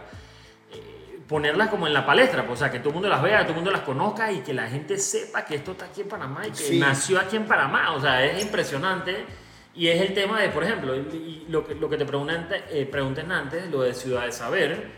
[0.71, 3.37] eh, ponerlas como en la palestra, pues, o sea, que todo el mundo las vea,
[3.39, 6.01] que todo el mundo las conozca y que la gente sepa que esto está aquí
[6.01, 6.79] en Panamá y que Sí.
[6.79, 9.25] nació aquí en Panamá, o sea, es impresionante.
[9.73, 12.85] Y es el tema de, por ejemplo, y- lo que, lo que te pregunté, eh,
[12.85, 14.91] pregunté antes, lo de Ciudad de Saber,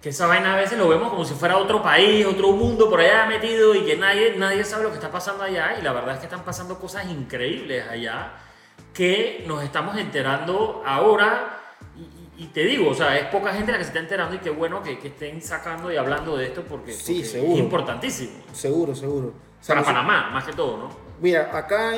[0.00, 3.00] que esa vaina a veces lo vemos como si fuera otro país, otro mundo por
[3.00, 6.14] allá metido y que nadie, nadie sabe lo que está pasando allá y la verdad
[6.14, 8.32] es que están pasando cosas increíbles allá
[8.94, 11.60] que nos estamos enterando ahora
[11.96, 14.38] y, y- te digo, o sea, es poca gente la que se está enterando y
[14.38, 18.44] qué bueno que, que estén sacando y hablando de esto porque, Sí, porque es importantísimo.
[18.52, 19.32] Seguro, seguro.
[19.66, 20.88] Para Panamá, más que todo, ¿no?
[21.20, 21.92] Mira, acá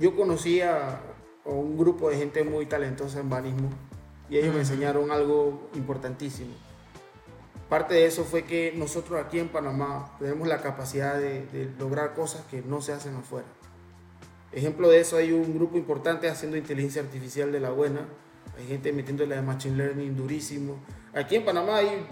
[0.00, 0.98] yo conocí a,
[1.44, 3.70] a un grupo de gente muy talentosa en banismo
[4.28, 6.52] y ellos me enseñaron algo importantísimo.
[7.68, 12.14] Parte de eso fue que nosotros aquí en Panamá tenemos la capacidad de, de lograr
[12.14, 13.46] cosas que no se hacen afuera.
[14.52, 18.00] Ejemplo de eso hay un grupo importante haciendo inteligencia artificial de la buena.
[18.58, 20.76] Hay gente metiéndole de machine learning durísimo.
[21.14, 22.06] Aquí en Panamá hay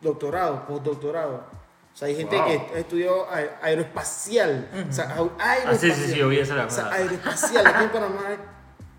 [0.00, 1.61] doctorado, postdoctorado.
[1.94, 2.46] O sea, hay gente Wow.
[2.46, 4.68] que estudió a- aeroespacial.
[4.88, 5.94] O sea, au- Ah, sí, aeroespacial.
[5.96, 8.20] sí, sí, yo vi esa la O sea, aeroespacial aquí en Panamá.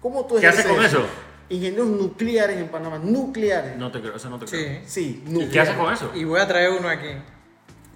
[0.02, 1.06] ¿Cómo tú ¿Qué haces con eso?
[1.50, 3.76] Ingenieros nucleares en Panamá, nucleares.
[3.78, 4.82] No te creo, eso no te creo.
[4.86, 5.24] Sí.
[5.24, 6.12] Sí, ¿Y qué haces con eso?
[6.14, 7.10] Y voy a traer uno aquí.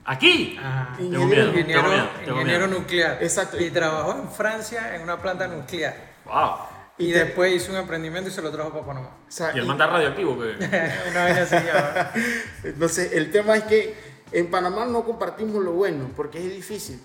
[0.05, 0.57] ¿Aquí?
[0.59, 0.95] Ajá.
[0.99, 2.79] Y- Tengo miedo, tengo Ingeniero, miedo, tengo ingeniero miedo.
[2.79, 3.17] nuclear.
[3.21, 3.59] Exacto.
[3.61, 5.95] Y trabajó en Francia en una planta nuclear.
[6.25, 6.51] Wow.
[6.97, 9.09] Y, Y te- después hizo un emprendimiento y se lo trajo para Panamá.
[9.27, 10.55] O sea, ¿Y el y- manda radioactivo que
[11.11, 12.13] una vez así ya.
[12.63, 17.01] Entonces, el tema es que en Panamá no compartimos lo bueno, porque es difícil.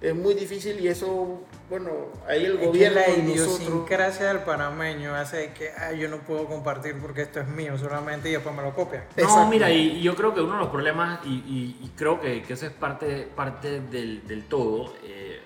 [0.00, 1.90] Es muy difícil y eso, bueno,
[2.28, 3.58] ahí el Es que gobierno la y nosotros...
[3.60, 8.28] idiosincrasia del panameño hace que ah, yo no puedo compartir porque esto es mío solamente
[8.28, 9.02] y después me lo copian.
[9.16, 9.48] No, Exacto.
[9.50, 12.42] mira, y, y yo creo que uno de los problemas, y, y- y creo que,
[12.44, 15.40] que eso es parte, parte del, del todo, eh,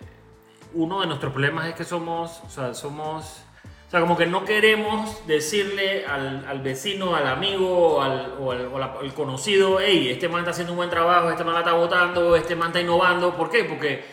[0.74, 3.41] uno de nuestros problemas es que somos, o sea, somos,
[3.92, 8.78] sea, como que no queremos decirle al, al vecino, al amigo al, o al, o
[8.78, 11.72] la- al conocido, hey, este man está haciendo un buen trabajo, este man la está
[11.74, 13.64] votando, este man está innovando, ¿por qué?
[13.64, 14.04] Porque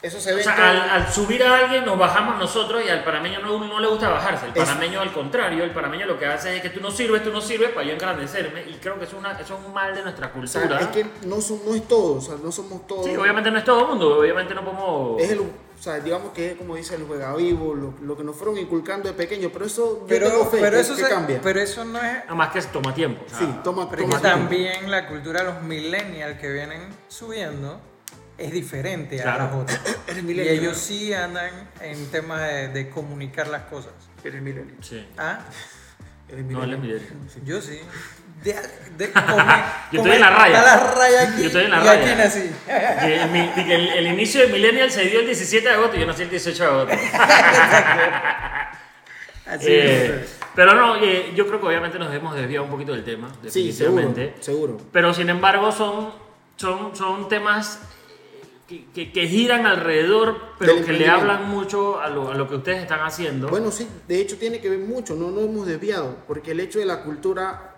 [0.00, 2.88] Eso se ve o sea, todo- al, al subir a alguien nos bajamos nosotros y
[2.88, 4.46] al panameño no, no le gusta bajarse.
[4.46, 7.30] El panameño al contrario, el panameño lo que hace es que tú no sirves, tú
[7.30, 9.94] no sirves para yo engrandecerme y creo que eso es, una, eso es un mal
[9.94, 10.80] de nuestra o sea, cultura.
[10.80, 13.04] es que no, son- no es todo, o sea, no somos todos.
[13.06, 15.20] Sí, obviamente no es todo el mundo, obviamente no podemos...
[15.20, 15.42] Es el,
[15.78, 18.58] o sea, digamos que es como dice el juega vivo, lo, lo que nos fueron
[18.58, 21.40] inculcando de pequeño, pero eso yo Pero, tengo fe pero que, eso que se- cambia.
[21.40, 22.24] Pero eso no es.
[22.24, 23.24] Nada más que toma tiempo.
[23.24, 24.38] o sea, sí, toma, Pero toma tiempo.
[24.40, 27.80] también la cultura de los millennials que vienen subiendo
[28.36, 29.44] es diferente Claro.
[29.44, 29.80] a las otras.
[30.26, 33.92] Y ellos sí andan en temas de, de comunicar las cosas.
[34.24, 34.76] Eres millennial.
[34.80, 35.06] Sí.
[35.16, 35.40] ¿Ah?
[36.28, 37.10] Eres No, él es millennial.
[37.14, 37.44] millennial.
[37.44, 37.80] Yo sí.
[38.42, 38.52] De,
[38.96, 39.12] de
[39.92, 40.58] Yo estoy en la raya.
[40.58, 41.40] Está la raya aquí.
[41.40, 42.00] Yo estoy en la y raya.
[42.02, 42.50] aquí nací.
[42.68, 46.22] El, el- el inicio de Millennial se dio el 17 de agosto y yo nací
[46.22, 46.94] el 18 de agosto.
[49.46, 50.38] Así Eh, es.
[50.54, 53.72] pero no, eh, yo creo que obviamente nos hemos desviado un poquito del tema, Sí,
[53.72, 54.34] seguro, definitivamente.
[54.42, 54.76] seguro.
[54.92, 56.12] Pero sin embargo son,
[56.56, 57.80] son, son temas
[58.68, 62.56] que, que- que giran alrededor, pero que le hablan mucho a lo, a lo que
[62.56, 63.48] ustedes están haciendo.
[63.48, 66.78] Bueno, sí, de hecho tiene que ver mucho, no nos hemos desviado, porque el hecho
[66.78, 67.74] de la cultura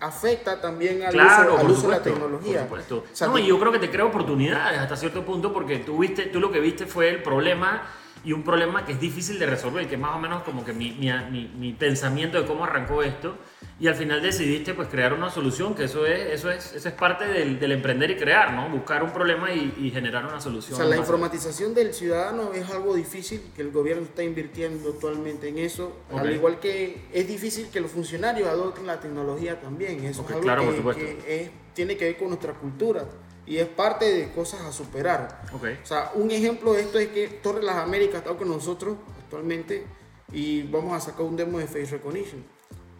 [0.00, 2.68] afecta también al claro, uso, al de la tecnología.
[2.68, 3.04] por supuesto.
[3.12, 5.98] O sea, no, y yo creo que te crea oportunidades hasta cierto punto porque tú,
[5.98, 7.82] viste, tú lo que viste fue el problema
[8.24, 10.72] y un problema que es difícil de resolver, que es más o menos como que
[10.72, 13.36] mi, mi, mi- mi pensamiento de cómo arrancó esto
[13.78, 16.94] y al final decidiste pues crear una solución, que eso es, eso es, eso es
[16.94, 18.68] parte del, del emprender y crear, ¿no?
[18.70, 20.76] Buscar un problema y, y generar una O solución.
[20.76, 25.58] sea, la informatización del ciudadano es algo difícil, que el gobierno está invirtiendo actualmente en
[25.58, 26.20] eso, Ok.
[26.20, 30.34] al igual que es difícil que los funcionarios adopten la tecnología también, eso Ok, es
[30.36, 31.02] algo claro, por que, supuesto.
[31.04, 33.04] que es- tiene que ver con nuestra cultura.
[33.46, 35.42] Y es parte de cosas a superar.
[35.52, 35.64] Ok.
[35.82, 39.84] O sea, un ejemplo de esto es que Torre Las Américas está con nosotros actualmente
[40.32, 42.42] y vamos a sacar un demo de Face Recognition.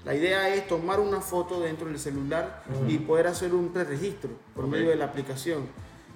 [0.05, 4.67] La idea es tomar una foto dentro del celular y poder hacer un preregistro por
[4.67, 4.71] Ok.
[4.73, 5.67] medio de la aplicación.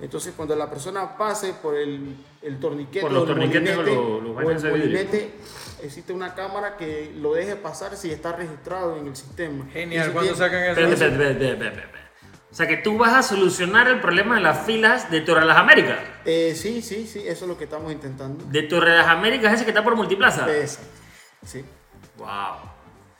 [0.00, 3.80] Entonces, cuando la persona pase por el, el torniquete Por los o el torniquetes o
[3.80, 4.92] molinete, o vainas el de vidrio.
[4.98, 5.30] molinete,
[5.82, 9.66] existe una cámara que lo deje pasar si está registrado en el sistema.
[9.72, 11.04] Genial, Eso cuando tiene- sacan eso.
[12.58, 15.58] Sea que tú vas a solucionar el problema de las filas de Torre de las
[15.58, 16.00] Américas.
[16.24, 18.44] Eh, sí, sí, sí, eso es lo que estamos intentando.
[18.46, 20.52] De Torre de las Américas, ese que está por Multiplaza.
[20.52, 20.90] Exacto.
[21.46, 21.64] Sí.
[22.16, 22.26] Wow.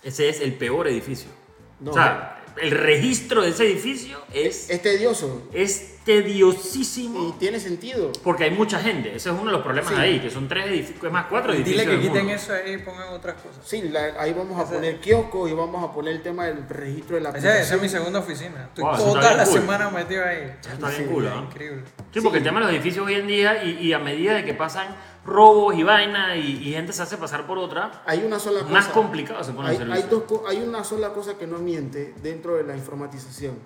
[0.03, 1.31] Ese es el peor edificio.
[1.79, 7.60] No, o sea, el registro de ese edificio es, Es tedioso es y tediosísimo tiene
[7.60, 8.10] sentido.
[8.22, 9.14] porque hay mucha gente.
[9.14, 10.00] Ese es uno de los problemas Sí.
[10.00, 11.82] ahí, que son tres edificios, más, cuatro edificios.
[11.86, 12.32] Dile que quiten mundo.
[12.34, 13.58] eso ahí y pongan otras cosas.
[13.64, 16.68] Sí, la- ahí vamos a Ese- poner kioscos y vamos a poner el tema del
[16.68, 18.64] registro de la Esa, esa es mi segunda oficina.
[18.68, 19.52] Estoy Wow, toda la cool.
[19.60, 20.54] semana metido ahí.
[20.60, 21.24] Eso está bien Sí, cool.
[21.24, 21.42] ¿no?
[21.44, 21.82] Increíble.
[22.12, 24.44] Sí, porque el tema de los edificios hoy en día y, y a medida de
[24.44, 24.86] que pasan
[25.26, 28.72] robos y vaina y, y gente se hace pasar por otra, Hay una sola cosa.
[28.72, 32.14] más complicado se pone hay, el hay, dos hay una sola cosa que no miente
[32.22, 33.56] dentro de la informatización.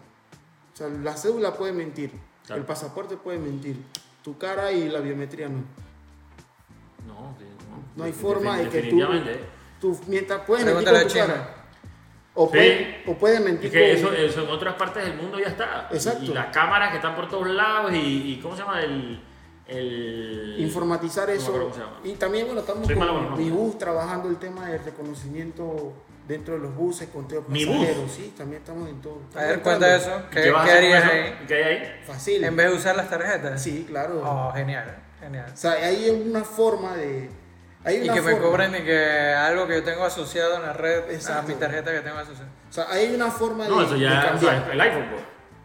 [0.72, 2.10] O sea, la cédula puede mentir,
[2.46, 2.60] Claro.
[2.60, 3.76] el pasaporte puede mentir,
[4.22, 5.62] tu cara y la biometría no.
[7.06, 7.36] No, no.
[7.96, 9.40] No hay forma de que tú, definitivamente.
[9.80, 11.54] tú mientras puedes mentir con tu cara.
[12.34, 12.50] O, Sí.
[12.52, 15.48] puede, o puede mentir Es que con- eso, eso en otras partes del mundo ya
[15.48, 15.88] está.
[15.92, 16.24] Exacto.
[16.24, 18.80] Y, las cámaras que están por todos lados y, y ¿cómo se llama?
[18.80, 19.20] El...
[19.68, 21.48] el informatizar eso.
[21.48, 22.00] acuerdo cómo se llama.
[22.04, 23.50] y también, bueno, estamos Soy con con los mi nombres.
[23.52, 25.92] bus trabajando el tema del reconocimiento
[26.32, 28.10] dentro de los buses, conteo ¿Mi pasajeros.
[28.10, 29.20] Sí, también estamos en todo.
[29.34, 30.22] A ver, cuenta eso.
[30.30, 31.12] ¿Y ¿Qué, qué harías eso?
[31.12, 31.44] ahí?
[31.46, 32.00] ¿Qué hay ahí?
[32.06, 32.44] Fácil.
[32.44, 33.62] En vez de usar las tarjetas.
[33.62, 34.22] Sí, claro.
[34.24, 35.50] Oh, genial, genial.
[35.52, 37.30] O sea, hay una forma de.
[37.84, 40.72] Hay Y una que me cobren y que algo que yo tengo asociado en la
[40.72, 42.48] red a mi tarjeta que tengo asociada.
[42.70, 44.64] O sea, hay una forma No, de, eso de ya, o cambiar.
[44.64, 45.22] sea, el iPhone, pues.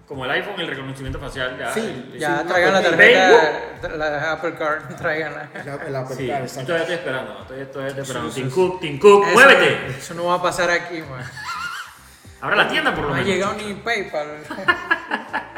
[0.07, 1.71] Como el iPhone, el reconocimiento facial, ya.
[1.73, 5.49] Sí, el- Ya Sí, traigan la Apple tarjeta, la Apple Card, traiganla.
[5.65, 6.65] La, la Sí, yo exacto.
[6.67, 8.31] todavía estoy esperando, todavía, todavía estoy esperando.
[8.31, 9.87] Sí, Tim sí, Cook, Tim Cook, Eso- muévete.
[9.97, 11.23] Eso no va a pasar aquí, man.
[12.41, 13.29] Abra la tienda por lo No ha menos.
[13.33, 14.27] llegado ni PayPal.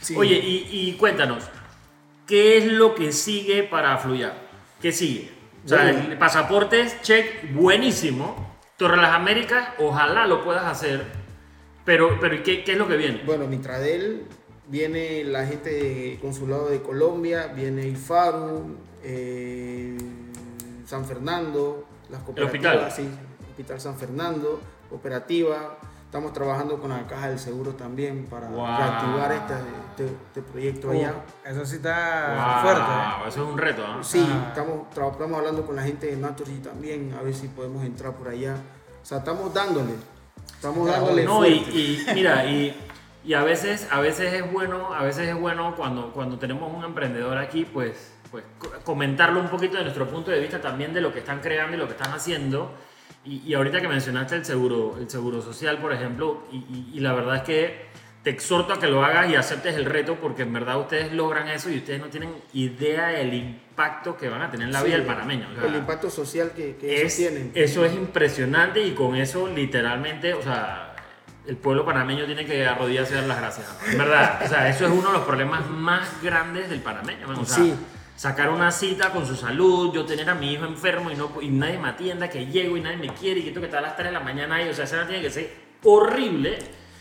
[0.00, 0.16] Sí.
[0.16, 1.44] Oye, y, y cuéntanos,
[2.26, 4.32] ¿qué es lo que sigue para Fluya?
[4.80, 5.30] ¿Qué sigue?
[5.64, 5.98] O sea, Bueno.
[6.12, 8.56] el pasaportes, check, buenísimo.
[8.78, 11.04] Torre las Américas, ojalá lo puedas hacer.
[11.90, 13.20] Pero, pero ¿y ¿qué, qué es lo que viene?
[13.26, 14.22] Bueno, Mitradel,
[14.68, 19.98] viene la gente del Consulado de Colombia, viene IFARU, eh,
[20.86, 22.76] San Fernando, las cooperativas.
[22.76, 22.92] hospital.
[22.92, 23.10] Sí,
[23.50, 25.78] Hospital San Fernando, cooperativa.
[26.04, 28.66] Estamos trabajando con la Caja del Seguro también para Wow.
[28.66, 29.54] reactivar este,
[30.04, 31.12] este- este proyecto allá.
[31.44, 32.92] Eso sí está Wow, fuerte.
[32.92, 33.28] ¿eh?
[33.30, 33.98] Eso es un reto, ¿ah?
[34.02, 34.44] Sí, Ah.
[34.50, 38.28] estamos, estamos hablando con la gente de Naturgy también, a ver si podemos entrar por
[38.28, 38.54] allá.
[39.02, 39.94] O sea, estamos dándole.
[40.54, 42.74] Estamos dándole No, y, y mira, y,
[43.24, 46.84] y a veces, a veces es bueno, a veces es bueno cuando, cuando tenemos un
[46.84, 51.00] emprendedor aquí, pues, pues co- comentarlo un poquito de nuestro punto de vista también de
[51.00, 52.72] lo que están creando y lo que están haciendo.
[53.24, 57.36] Y, y ahorita que mencionaste el seguro, el seguro social, por ejemplo, y la verdad
[57.36, 57.89] es que
[58.22, 61.48] te exhorto a que lo hagas y aceptes el reto porque en verdad ustedes logran
[61.48, 64.86] eso y ustedes no tienen idea del impacto que van a tener en la Sí,
[64.86, 65.48] vida del panameño.
[65.56, 67.18] O sea, el impacto social que, que es,
[67.54, 70.94] eso es impresionante y con eso literalmente, o sea,
[71.46, 73.78] el pueblo panameño tiene que arrodillarse y dar las gracias.
[73.90, 77.26] En verdad, o sea, eso es uno de los problemas más grandes del panameño.
[77.30, 77.74] O sea, Sí.
[78.16, 81.48] sacar una cita con su salud, yo tener a mi hijo enfermo y, no, y
[81.48, 83.86] nadie me atienda, que llego y nadie me quiere y que tengo que estar a
[83.88, 85.50] las 3 de la mañana ahí, o sea, esa tiene que ser
[85.82, 86.58] horrible.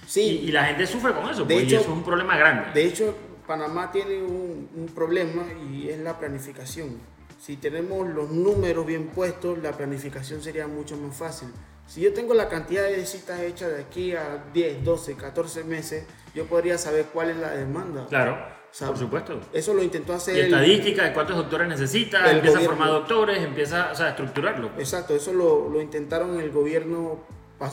[0.09, 0.41] Sí.
[0.43, 2.35] Y, y la gente sufre con eso, De pues, y hecho- eso es un problema
[2.35, 2.71] grande.
[2.73, 6.97] De hecho, Panamá tiene un, un problema y es la planificación.
[7.39, 11.49] Si tenemos los números bien puestos, la planificación sería mucho más fácil.
[11.87, 16.05] Si yo tengo la cantidad de citas hechas de aquí a 10, 12, 14 meses,
[16.35, 18.05] yo podría saber cuál es la demanda.
[18.07, 19.39] claro, O sea, por supuesto.
[19.53, 22.59] Eso lo intentó hacer Y estadística de cuántos doctores necesita, empieza gobierno.
[22.59, 24.69] a formar doctores, empieza o sea, a estructurarlo.
[24.73, 24.87] pues.
[24.87, 27.23] Exacto, eso lo, lo intentaron en el gobierno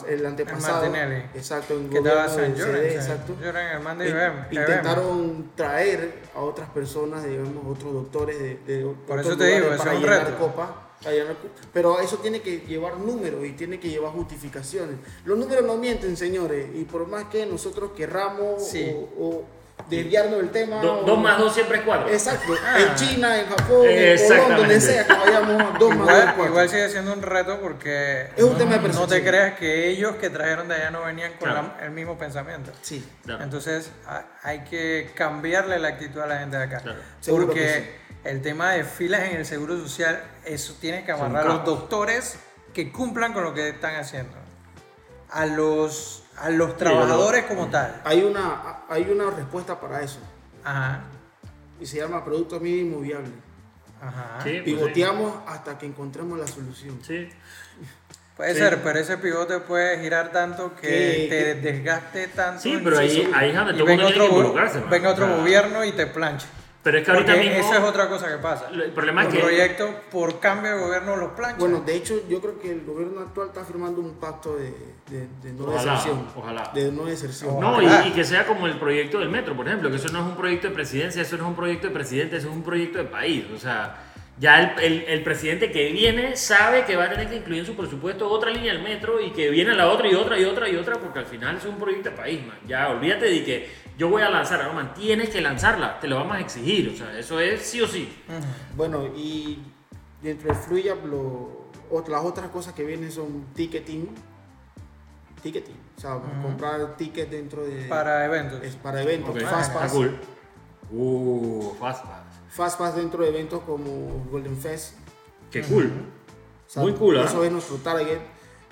[0.08, 0.82] el antepasado.
[0.90, 1.24] Martinelli.
[1.34, 2.56] Exacto, en el Que estaba San.
[2.56, 3.36] CD, exacto.
[3.42, 4.46] El man de IBM.
[4.50, 9.92] Intentaron traer a otras personas, digamos, otros doctores de, de Por eso te digo, para
[9.92, 10.38] es un reto.
[10.38, 10.82] copa,
[11.72, 14.96] pero eso tiene que llevar números y tiene que llevar justificaciones.
[15.24, 18.92] Los números no mienten, señores, y por más que nosotros querramos Sí.
[19.18, 19.44] o, o
[19.88, 20.80] desviarnos del tema.
[20.80, 22.08] Do- o- dos más dos siempre es cuatro.
[22.08, 22.76] Exacto, Ah.
[22.80, 26.46] en China, en Japón, en donde sea que vayamos, dos más dos Igual, cuatro.
[26.46, 29.08] igual sigue siendo un reto porque Es un tema de no percepción.
[29.10, 31.72] te creas que ellos que trajeron de allá no venían con Claro.
[31.78, 32.72] la- el mismo pensamiento.
[32.82, 33.06] Sí.
[33.24, 33.44] Claro.
[33.44, 36.80] Entonces a- hay que cambiarle la actitud a la gente de acá.
[36.80, 36.98] Claro.
[37.28, 37.54] Porque
[38.22, 41.64] que el tema de filas en el seguro social, eso tiene que amarrar a los
[41.64, 42.38] doctores
[42.74, 44.32] que cumplan con lo que están haciendo.
[45.30, 48.00] A los, a los trabajadores como tal.
[48.04, 50.18] Hay una, hay una respuesta para eso.
[50.64, 51.00] Ajá.
[51.80, 53.30] y se llama Producto Mínimo Viable.
[54.00, 54.38] Ajá.
[54.42, 56.98] Sí, pues Pivoteamos hasta que encontremos la solución.
[57.02, 57.28] sí.
[58.36, 58.58] Puede Sí.
[58.60, 62.60] ser, pero ese pivote puede girar tanto que te desgaste tanto.
[62.60, 64.80] Sí, pero ahí, ahí es donde todo mundo tiene que involucrarse.
[64.90, 66.46] venga otro O sea, gobierno y te planche.
[66.86, 67.64] Pero es que ahorita Porque mismo.
[67.68, 68.68] eso es otra cosa que pasa.
[68.72, 71.58] El problema es que- proyectos por cambio de gobierno los planchan.
[71.58, 74.70] Bueno, de hecho, yo creo que el gobierno actual está firmando un pacto de,
[75.10, 76.28] de- de no Ojalá, deserción.
[76.36, 76.70] ojalá.
[76.72, 77.58] De no deserción.
[77.58, 80.26] No, y que sea como el proyecto del metro, por ejemplo, que eso no es
[80.26, 82.98] un proyecto de presidencia, eso no es un proyecto de presidente, eso es un proyecto
[82.98, 83.46] de país.
[83.52, 83.96] O sea,
[84.38, 87.66] ya el, el- el presidente que viene sabe que va a tener que incluir en
[87.66, 90.68] su presupuesto otra línea del metro y que viene la otra y otra y otra
[90.68, 92.58] y otra, porque al final es un proyecto de país, man.
[92.68, 96.16] Ya olvídate de que yo voy a lanzar, no, man, tienes que lanzarla, te lo
[96.16, 98.12] vamos a exigir, o sea, eso es sí o sí.
[98.76, 99.62] Bueno, y
[100.22, 104.08] dentro de FluidApp, lo, ot- las otras cosas que vienen son ticketing.
[105.42, 105.76] Ticketing.
[105.96, 107.84] O sea, comprar tickets dentro de.
[107.84, 108.62] Para eventos.
[108.62, 109.30] es para eventos.
[109.34, 109.92] Ok, Fast está Pass.
[109.92, 110.18] cool.
[110.90, 112.22] Uh, fast pass.
[112.48, 114.94] Fast Pass dentro de eventos como Golden Fest.
[115.50, 115.86] Qué cool.
[116.66, 117.24] O sea, Muy cool, ¿ah?
[117.24, 118.18] Eso es nuestro target.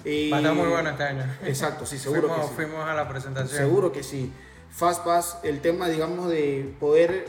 [0.05, 1.25] Y- Va a estar muy bueno este año.
[1.45, 2.53] Exacto, sí, seguro fuimos, que sí.
[2.55, 3.57] fuimos a la presentación.
[3.57, 4.33] Seguro que sí.
[4.75, 7.27] Fastpass, el tema, digamos, de poder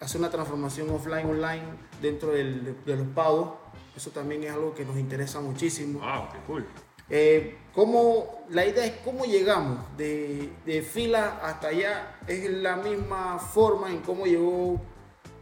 [0.00, 1.62] hacer una transformación offline online
[2.02, 3.50] dentro del- de los pagos,
[3.96, 6.00] eso también es algo que nos interesa muchísimo.
[6.00, 6.66] Wow, qué cool.
[7.10, 12.18] Eh, cómo- la idea es cómo llegamos de, de fila hasta allá.
[12.26, 14.80] Es la misma forma en cómo llegó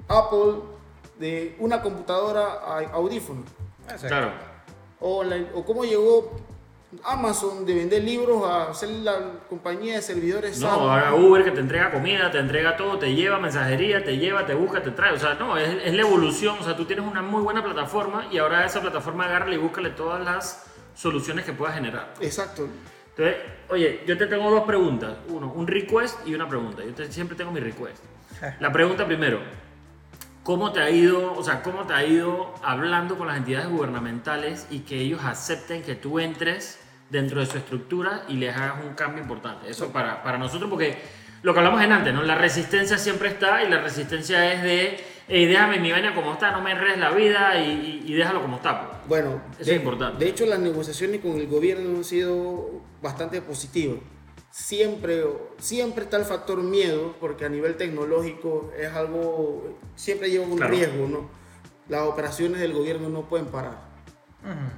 [0.09, 0.61] Apple
[1.19, 3.43] de una computadora a audífono.
[4.07, 4.31] Claro.
[5.01, 6.33] O, la- o cómo llegó
[7.05, 9.15] Amazon de vender libros a ser la
[9.49, 13.39] compañía de servidores No, ahora Uber que te entrega comida, te entrega todo, te lleva
[13.39, 15.13] mensajería, te lleva, te busca, te trae.
[15.13, 16.57] O sea, no, es, es la evolución.
[16.61, 19.91] O sea, tú tienes una muy buena plataforma y ahora esa plataforma agárrale y búscale
[19.91, 22.15] todas las soluciones que puedas generar.
[22.21, 22.69] Exacto.
[23.11, 23.37] Entonces,
[23.69, 25.17] oye, yo te tengo dos preguntas.
[25.29, 26.85] Uno, un request y una pregunta.
[26.85, 27.99] Yo te- siempre tengo mi request.
[28.61, 29.41] La pregunta primero,
[30.47, 34.69] ¿cómo te ha ido, o sea, cómo te ha ido hablando con las entidades gubernamentales
[34.71, 36.79] y que ellos acepten que tú entres
[37.11, 39.69] dentro de su estructura y les hagas un cambio importante?
[39.69, 40.99] Eso para, para nosotros, porque
[41.43, 42.23] lo que hablamos en antes, ¿no?
[42.23, 46.53] La resistencia siempre está y la resistencia es de, "Ey, déjame mi vaina como está,
[46.53, 48.87] no me enredes la vida y, y- y déjalo como está.
[48.87, 48.99] pues".
[49.09, 50.25] Bueno, Eso es importante.
[50.25, 52.71] De hecho, las negociaciones con el gobierno han sido
[53.03, 53.99] bastante positivas.
[54.59, 55.23] Siempre,
[55.59, 60.73] siempre está el factor miedo, porque a nivel tecnológico es algo, siempre lleva un Claro.
[60.75, 61.29] riesgo, ¿no?
[61.91, 63.79] Las operaciones del gobierno no pueden parar.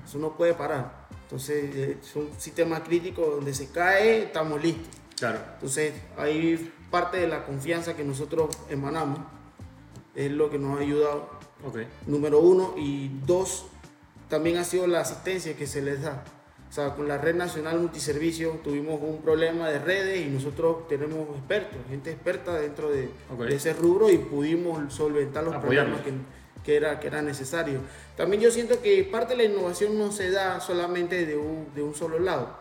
[0.05, 1.07] Eso no puede parar.
[1.23, 4.88] Entonces, eh, es un sistema crítico donde se cae, estamos listos.
[5.17, 5.38] Claro.
[5.55, 9.21] Entonces, ahí parte de la confianza que nosotros emanamos
[10.17, 11.31] es lo que nos ha ayudado
[11.64, 11.79] Ok.
[12.07, 13.67] número uno, y dos,
[14.29, 16.25] también ha sido la asistencia que se les da.
[16.69, 21.29] O sea, con la Red Nacional Multiservicio tuvimos un problema de redes y nosotros tenemos
[21.31, 23.09] expertos, gente experta dentro de,
[23.49, 26.13] ese rubro y pudimos solventar los problemas que,
[26.65, 27.81] que era, que era necesario.
[28.17, 31.83] También yo siento que parte de la innovación no se da solamente de un, de
[31.83, 32.59] un solo lado.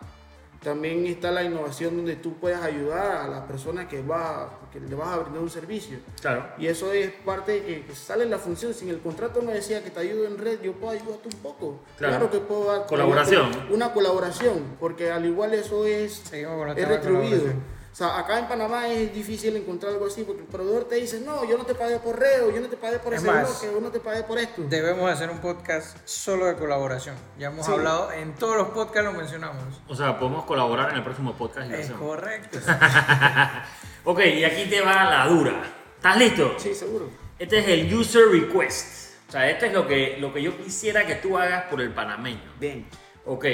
[0.63, 4.96] También está la innovación donde tú puedes ayudar a la persona que, va, que le
[4.96, 6.00] vas a brindar un servicio.
[6.20, 6.46] Claro.
[6.58, 8.74] Y eso es parte de que, que sale en la función.
[8.74, 11.41] Si en el contrato no decía que te ayudo en red, yo puedo ayudarte un
[11.41, 11.80] poco.
[11.98, 12.17] Claro.
[12.17, 13.52] Claro, que puedo dar Colaboración.
[13.70, 17.76] Una, colaboración, porque al igual eso es, es retribuido.
[17.97, 21.43] Sea, acá en Panamá es difícil encontrar algo así, porque el proveedor te dice, no,
[21.49, 23.73] yo no te pagué por reo, yo no te pagué por Es ese más, bloque,
[23.75, 24.62] yo no te pagué por esto.
[24.67, 27.15] Debemos hacer un podcast solo de colaboración.
[27.39, 27.71] Ya hemos Sí.
[27.71, 29.63] hablado, en todos los podcasts lo mencionamos.
[29.88, 32.01] O sea, podemos colaborar en el próximo podcast y Es hacemos.
[32.01, 32.60] correcto.
[34.03, 35.63] Ok, y aquí te va la dura.
[35.97, 36.55] ¿Estás listo?
[36.57, 37.10] Sí, seguro.
[37.38, 39.15] Este es el user request.
[39.27, 41.91] O sea, esto es lo que, lo que yo quisiera que tú hagas por el
[41.91, 42.53] panameño.
[42.60, 42.88] Bien.
[43.25, 43.45] Ok.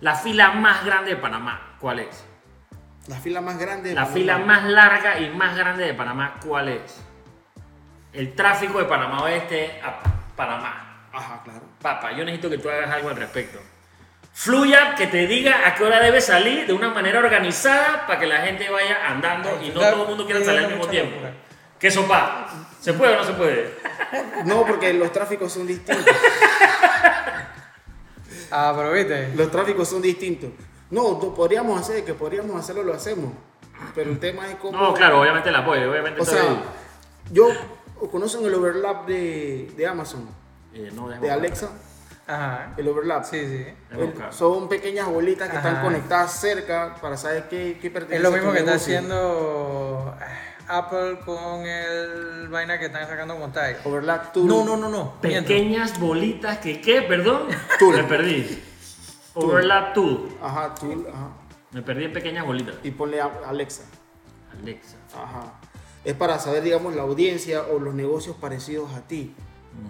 [0.00, 2.24] La fila más grande de Panamá, ¿cuál es?
[3.08, 3.90] La fila más grande.
[3.90, 4.14] de La Panamá.
[4.16, 7.00] fila más larga y más grande de Panamá, ¿cuál es?
[8.12, 10.00] El tráfico de Panamá Oeste a
[10.36, 11.06] Panamá.
[11.12, 11.62] Ajá, claro.
[11.80, 13.58] Papá, yo necesito que tú hagas algo al respecto.
[14.34, 18.26] Fluya, que te diga a qué hora debes salir de una manera organizada para que
[18.26, 21.12] la gente vaya andando y no Está todo el mundo quiera salir al mismo tiempo.
[21.16, 21.32] locura.
[21.78, 22.46] ¿Qué sopa?
[22.80, 23.82] ¿Se puede o no se puede?
[24.44, 26.04] No, porque los tráficos son distintos.
[28.50, 29.32] Ah, pero viste.
[29.34, 30.50] Los tráficos son distintos.
[30.92, 33.32] No, lo podríamos hacer, que podríamos hacerlo, lo hacemos.
[33.94, 34.78] Pero el tema es cómo.
[34.78, 36.62] No, claro, obviamente el apoyo, obviamente O sea,
[37.32, 37.48] yo
[38.10, 40.28] conocen el overlap de, de Amazon,
[40.74, 41.30] Eh, no, de.
[41.30, 41.70] Alexa,
[42.26, 42.74] Ajá.
[42.76, 43.24] el overlap.
[43.24, 43.66] Sí, sí.
[43.90, 48.28] El- son pequeñas bolitas que están conectadas cerca para saber qué, qué pertenece Es lo
[48.28, 53.78] a tu mismo que está haciendo ah, Apple con el vaina que están sacando Tide.
[53.84, 54.46] Overlap tool.
[54.46, 55.14] No, no, no, no.
[55.22, 55.48] miento.
[55.48, 57.02] Pequeñas bolitas que, ¿qué?
[57.02, 57.48] Perdón.
[57.78, 57.96] Tool.
[57.96, 58.62] Me perdí.
[59.34, 60.28] Overlap tool.
[60.42, 61.28] Ajá, tool, ajá.
[61.72, 62.76] Me perdí en pequeñas bolitas.
[62.82, 63.84] Y ponle a- Alexa.
[64.60, 64.96] Alexa.
[65.14, 65.54] Ajá.
[66.04, 69.34] es para saber, digamos, la audiencia o los negocios parecidos a ti.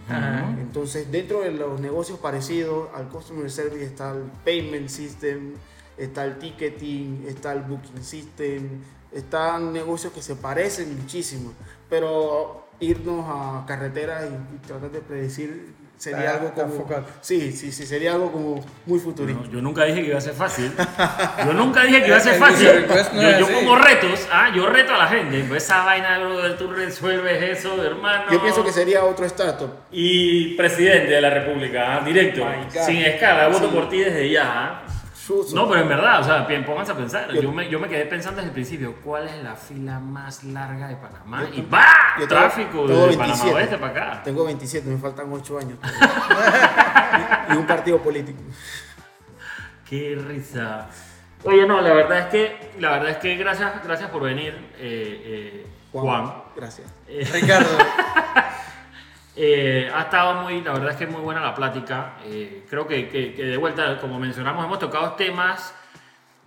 [0.09, 0.47] Ajá.
[0.61, 5.55] Entonces, dentro de los negocios parecidos al Customer Service está el Payment System,
[5.97, 11.53] está el Ticketing, está el Booking System, están negocios que se parecen muchísimo,
[11.88, 16.72] pero irnos a carreteras y, y tratar de predecir sería algo como...
[16.74, 17.05] enfocado.
[17.20, 19.42] Sí, sí, sí, sería algo como muy futurista.
[19.44, 20.72] No, yo nunca dije que iba a ser fácil.
[21.46, 22.86] Yo nunca dije que iba a ser fácil.
[23.14, 25.44] no Yo, como retos, ah, yo reto a la gente.
[25.48, 28.24] Pues esa vaina, brother, tú resuelves eso, hermano.
[28.32, 29.70] Yo pienso que sería otro startup.
[29.92, 32.44] Y presidente de la República, ah, directo,
[32.84, 33.74] sin escala, voto Sí.
[33.74, 34.42] por ti desde ya.
[34.44, 34.82] ah.
[35.25, 35.55] Chuzo.
[35.55, 37.31] No, pero en verdad, o sea, pónganse a pensar.
[37.33, 40.43] Yo- Yo me, yo me quedé pensando desde el principio, ¿cuál es la fila más
[40.43, 41.43] larga de Panamá?
[41.43, 41.85] Yo y ¡va!
[42.29, 43.55] Tráfico tengo de Panamá 27.
[43.55, 44.23] Oeste para acá.
[44.25, 45.79] Tengo 27, me faltan 8 años.
[47.51, 48.41] y, y un partido político.
[49.89, 50.89] Qué risa.
[51.45, 55.62] Oye, no, la verdad es que, la verdad es que gracias, gracias por venir, eh,
[55.62, 56.33] eh, Juan.
[56.57, 56.89] Gracias.
[57.33, 57.68] Ricardo,
[59.35, 62.14] Eh, ha estado muy, la verdad es que es muy buena la plática.
[62.24, 65.74] Eh, creo que, que- que de vuelta, como mencionamos, hemos tocado temas,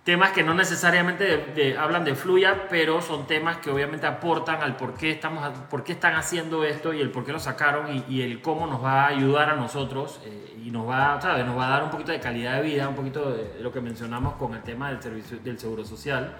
[0.04, 1.36] temas que no necesariamente de-
[1.72, 5.82] de- hablan de Fluya, pero son temas que obviamente aportan al por qué, estamos, por
[5.82, 8.84] qué están haciendo esto y el por qué lo sacaron y, y el cómo nos
[8.84, 11.44] va a ayudar a nosotros eh, y nos va, ¿sabes?
[11.44, 13.80] nos va a dar un poquito de calidad de vida, un poquito de lo que
[13.80, 16.36] mencionamos con el tema del servicio del seguro social.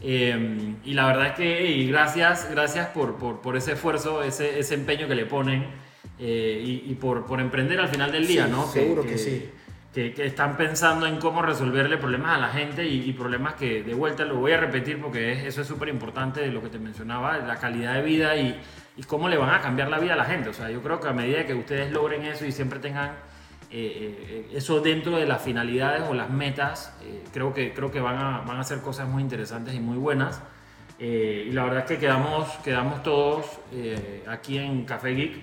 [0.00, 4.58] Eh, y la verdad es que y gracias, gracias por, por, por ese esfuerzo, ese,
[4.60, 5.66] ese empeño que le ponen
[6.20, 8.66] eh, y, y por, por emprender al final del día, Sí, ¿no?
[8.66, 9.50] seguro que sí.
[9.92, 13.82] Que, que están pensando en cómo resolverle problemas a la gente y, y problemas que
[13.82, 16.68] de vuelta lo voy a repetir porque es- eso es súper importante de lo que
[16.68, 18.60] te mencionaba, la calidad de vida y,
[18.96, 20.50] y cómo le van a cambiar la vida a la gente.
[20.50, 23.12] O sea, yo creo que a medida que ustedes logren eso y siempre tengan
[23.70, 28.00] eh, eh, eso dentro de las finalidades o las metas, eh, creo que, creo que
[28.00, 30.42] van, a, van a hacer cosas muy interesantes y muy buenas.
[30.98, 35.40] Eh, y la verdad es que quedamos, quedamos todos eh, aquí en Café Geek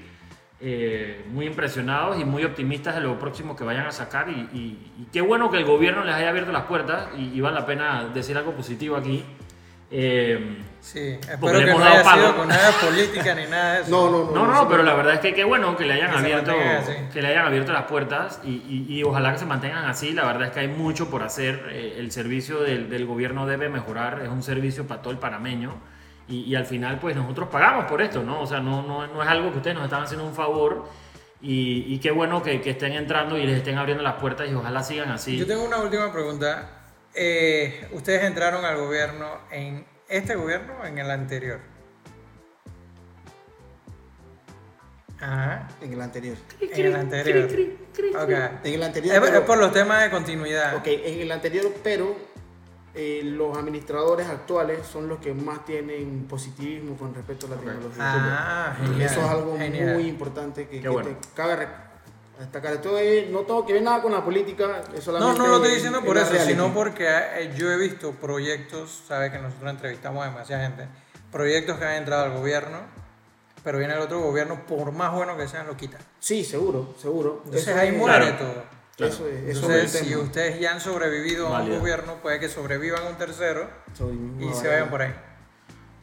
[0.60, 4.30] eh, muy impresionados y muy optimistas de lo próximo que vayan a sacar.
[4.30, 7.42] Y, y- y qué bueno que el gobierno les haya abierto las puertas y, y
[7.42, 9.24] vale la pena decir algo positivo aquí.
[10.86, 12.22] Sí, Porque espero le que hemos no dado haya pago.
[12.22, 13.90] sido con nada de política ni nada de eso.
[13.92, 14.46] No, no, no.
[14.46, 16.54] No, no, pero la verdad es que qué bueno que le hayan Que abierto,
[17.12, 20.14] que le hayan abierto las puertas y, y- y ojalá que se mantengan así.
[20.14, 21.70] La verdad es que hay mucho por hacer.
[21.72, 24.22] Eh, el servicio del, del gobierno debe mejorar.
[24.22, 25.74] Es un servicio para todo el panameño.
[26.28, 28.42] Y, y al final, pues nosotros pagamos por esto, ¿no?
[28.42, 30.86] O sea, no, no, no es algo que ustedes nos están haciendo un favor.
[31.42, 34.54] Y, y qué bueno que, que estén entrando y les estén abriendo las puertas y
[34.54, 35.36] ojalá sigan así.
[35.38, 36.70] Yo tengo una última pregunta.
[37.16, 41.60] Eh, ¿Ustedes entraron al gobierno en este gobierno o en el anterior?
[45.20, 46.38] Ajá, En el anterior.
[46.60, 47.50] en el anterior.
[48.22, 48.30] Ok.
[48.66, 49.16] En el anterior.
[49.16, 50.76] Es, es pero- por los temas de continuidad.
[50.76, 52.16] Ok, en el anterior, pero
[52.94, 57.96] eh, los administradores actuales son los que más tienen positivismo con respecto a la tecnología.
[58.00, 59.02] Ah, Y genial.
[59.02, 59.94] Eso es algo genial.
[59.96, 61.10] muy importante que, que bueno.
[61.10, 61.68] te cabe
[62.40, 62.74] destacar.
[62.74, 65.76] Esto es- no tengo que ver nada con la política, es No, no lo estoy
[65.76, 70.30] diciendo por eso, sino porque eh, yo he visto proyectos, sabes que nosotros entrevistamos a
[70.30, 70.88] demasiada gente,
[71.32, 72.80] proyectos que han entrado al gobierno,
[73.64, 76.02] pero viene el otro gobierno, por más bueno que sean, lo quitan.
[76.20, 77.42] Sí, seguro, seguro.
[77.46, 78.38] Entonces Eso ahí es- muere Claro.
[78.38, 78.76] todo.
[79.08, 80.22] Eso es, eso es Entonces, si tema.
[80.24, 83.70] ustedes ya han sobrevivido a un gobierno, puede que sobrevivan a un tercero
[84.40, 85.14] y se vayan por ahí.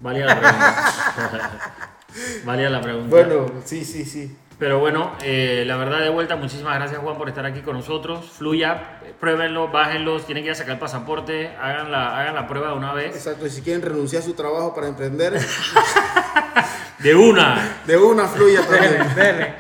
[0.01, 1.89] Valía la pregunta.
[2.45, 3.09] Valía la pregunta.
[3.09, 4.37] Bueno, sí, sí, sí.
[4.63, 8.31] Pero bueno, eh, la verdad de vuelta, muchísimas gracias Juan por estar aquí con nosotros.
[8.31, 12.69] Fluya, pruébenlo, bájenlos, tienen que ir a sacar el pasaporte, hagan la, hagan la prueba
[12.69, 13.13] de una vez.
[13.13, 15.33] Exacto, y si quieren renunciar a su trabajo para emprender,
[17.01, 17.79] De una.
[17.85, 18.99] de una fluya también.
[19.17, 19.55] Dele, dele.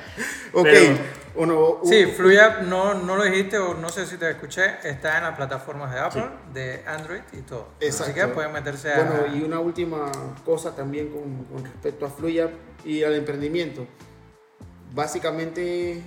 [0.53, 0.99] Ok, Pero-
[1.35, 5.25] uno, Sí, Fluya, no, no lo dijiste o no sé si te escuché, está en
[5.25, 7.71] las plataformas de Apple, de Android y todo.
[7.79, 8.15] Así Exacto.
[8.15, 9.03] que pueden meterse a...
[9.03, 10.13] Bueno, y una última
[10.45, 12.51] cosa también con, con respecto a Fluya
[12.85, 13.85] y al emprendimiento.
[14.95, 16.03] Básicamente,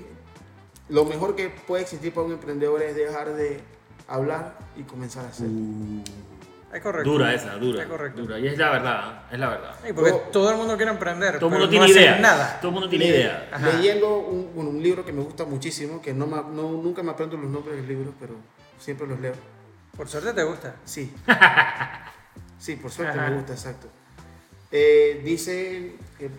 [0.89, 3.59] lo mejor que puede existir para un emprendedor es dejar de
[4.07, 5.47] hablar y comenzar a hacer.
[6.73, 7.09] Es correcto.
[7.09, 7.83] Dura esa, dura.
[7.83, 8.21] Es correcto.
[8.21, 8.37] Dura.
[8.39, 9.75] Y es la verdad, es la verdad.
[9.85, 12.19] Sí, porque Todo- todo el mundo quiere emprender, Todo el mundo no tiene idea.
[12.19, 12.59] nada.
[12.59, 13.49] Todo el mundo tiene Le- idea.
[13.51, 13.69] Ajá.
[13.71, 17.81] Leyendo un, libro que me gusta muchísimo, que no, nunca me aprendo los nombres de
[17.81, 18.33] los libros, pero
[18.77, 19.33] siempre los leo.
[19.95, 20.75] Por suerte te gusta.
[20.85, 21.13] Sí.
[22.57, 23.29] Sí, por suerte Ajá.
[23.29, 23.87] me gusta, exacto.
[24.71, 26.29] Eh, dice que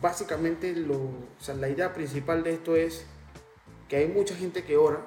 [0.00, 3.04] básicamente lo, o sea, la idea principal de esto es
[3.88, 5.00] que hay mucha gente que ora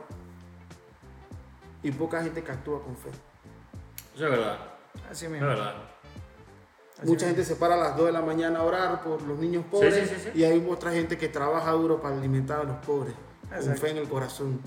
[1.84, 3.10] y poca gente que actúa con fe.
[4.16, 4.58] Eso es verdad.
[5.10, 5.48] Así Es mismo.
[5.48, 5.76] verdad.
[6.98, 7.28] Así Mucha mismo.
[7.38, 10.10] gente se para a las 2 de la mañana a orar por los niños pobres
[10.10, 10.40] sí, sí, sí.
[10.40, 13.14] y hay otra gente que trabaja duro para alimentar a los pobres,
[13.50, 14.60] con fe en el corazón.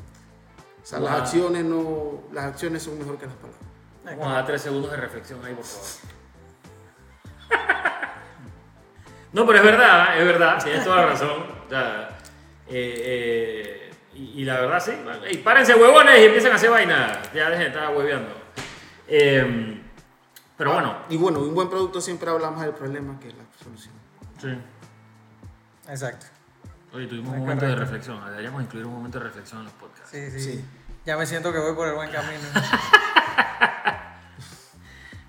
[0.83, 1.09] O sea, Wow.
[1.09, 3.61] las acciones no, las acciones son mejor que las palabras.
[4.05, 5.87] Vamos a dar tres segundos de reflexión ahí, por favor.
[9.33, 11.45] No, pero es verdad, es verdad, tienes toda la razón.
[11.67, 12.09] O sea,
[12.69, 14.93] eh, eh, y, y la verdad, sí.
[15.25, 17.21] Ey, párense huevones y empiezan a hacer vaina.
[17.35, 18.35] Ya dejen de estar hueveando.
[19.09, 19.81] Eh,
[20.57, 23.95] pero bueno, Y bueno, un buen producto siempre habla más del problema que la solución.
[24.41, 24.57] sí.
[25.89, 26.27] Exacto.
[26.93, 28.23] Oye, tuvimos un momento de reflexión.
[28.27, 30.11] Deberíamos incluir un momento de reflexión en los podcasts.
[30.11, 30.65] Sí, sí, Sí.
[31.05, 32.39] Ya me siento que voy por el buen camino.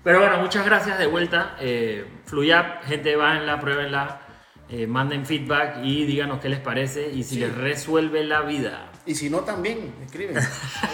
[0.04, 1.56] Pero bueno, muchas gracias de vuelta.
[1.60, 4.20] Eh, Fluyap, gente, váyanla, pruébenla,
[4.68, 7.40] eh, manden feedback y díganos qué les parece y si Sí.
[7.40, 8.90] les resuelve la vida.
[9.06, 10.36] Y si no, también escriben.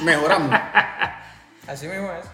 [0.05, 0.51] Mejoramos.
[1.69, 2.27] Así mismo es.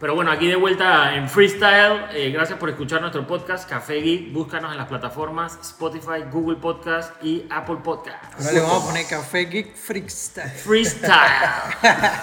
[0.00, 2.06] Pero bueno, aquí de vuelta en freestyle.
[2.14, 4.32] Eh, gracias por escuchar nuestro podcast Café Geek.
[4.32, 8.16] Búscanos en las plataformas Spotify, Google Podcast y Apple Podcast.
[8.38, 10.48] Ahora le vamos a poner Café Geek Freestyle.
[10.48, 11.12] Freestyle.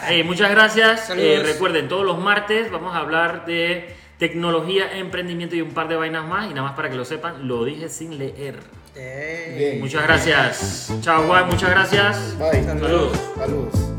[0.10, 1.12] Eh, muchas gracias.
[1.12, 5.98] Eh, recuerden, todos los martes vamos a hablar de tecnología, emprendimiento y un par de
[5.98, 6.46] vainas más.
[6.50, 8.56] Y nada más para que lo sepan, lo dije sin leer.
[8.96, 9.58] Ey.
[9.58, 9.80] Bien.
[9.82, 10.92] Muchas gracias.
[11.02, 11.46] Chao, Juan.
[11.48, 12.38] Muchas gracias.
[12.40, 12.64] Bye.
[12.64, 13.20] Saludos.
[13.38, 13.97] Saludos.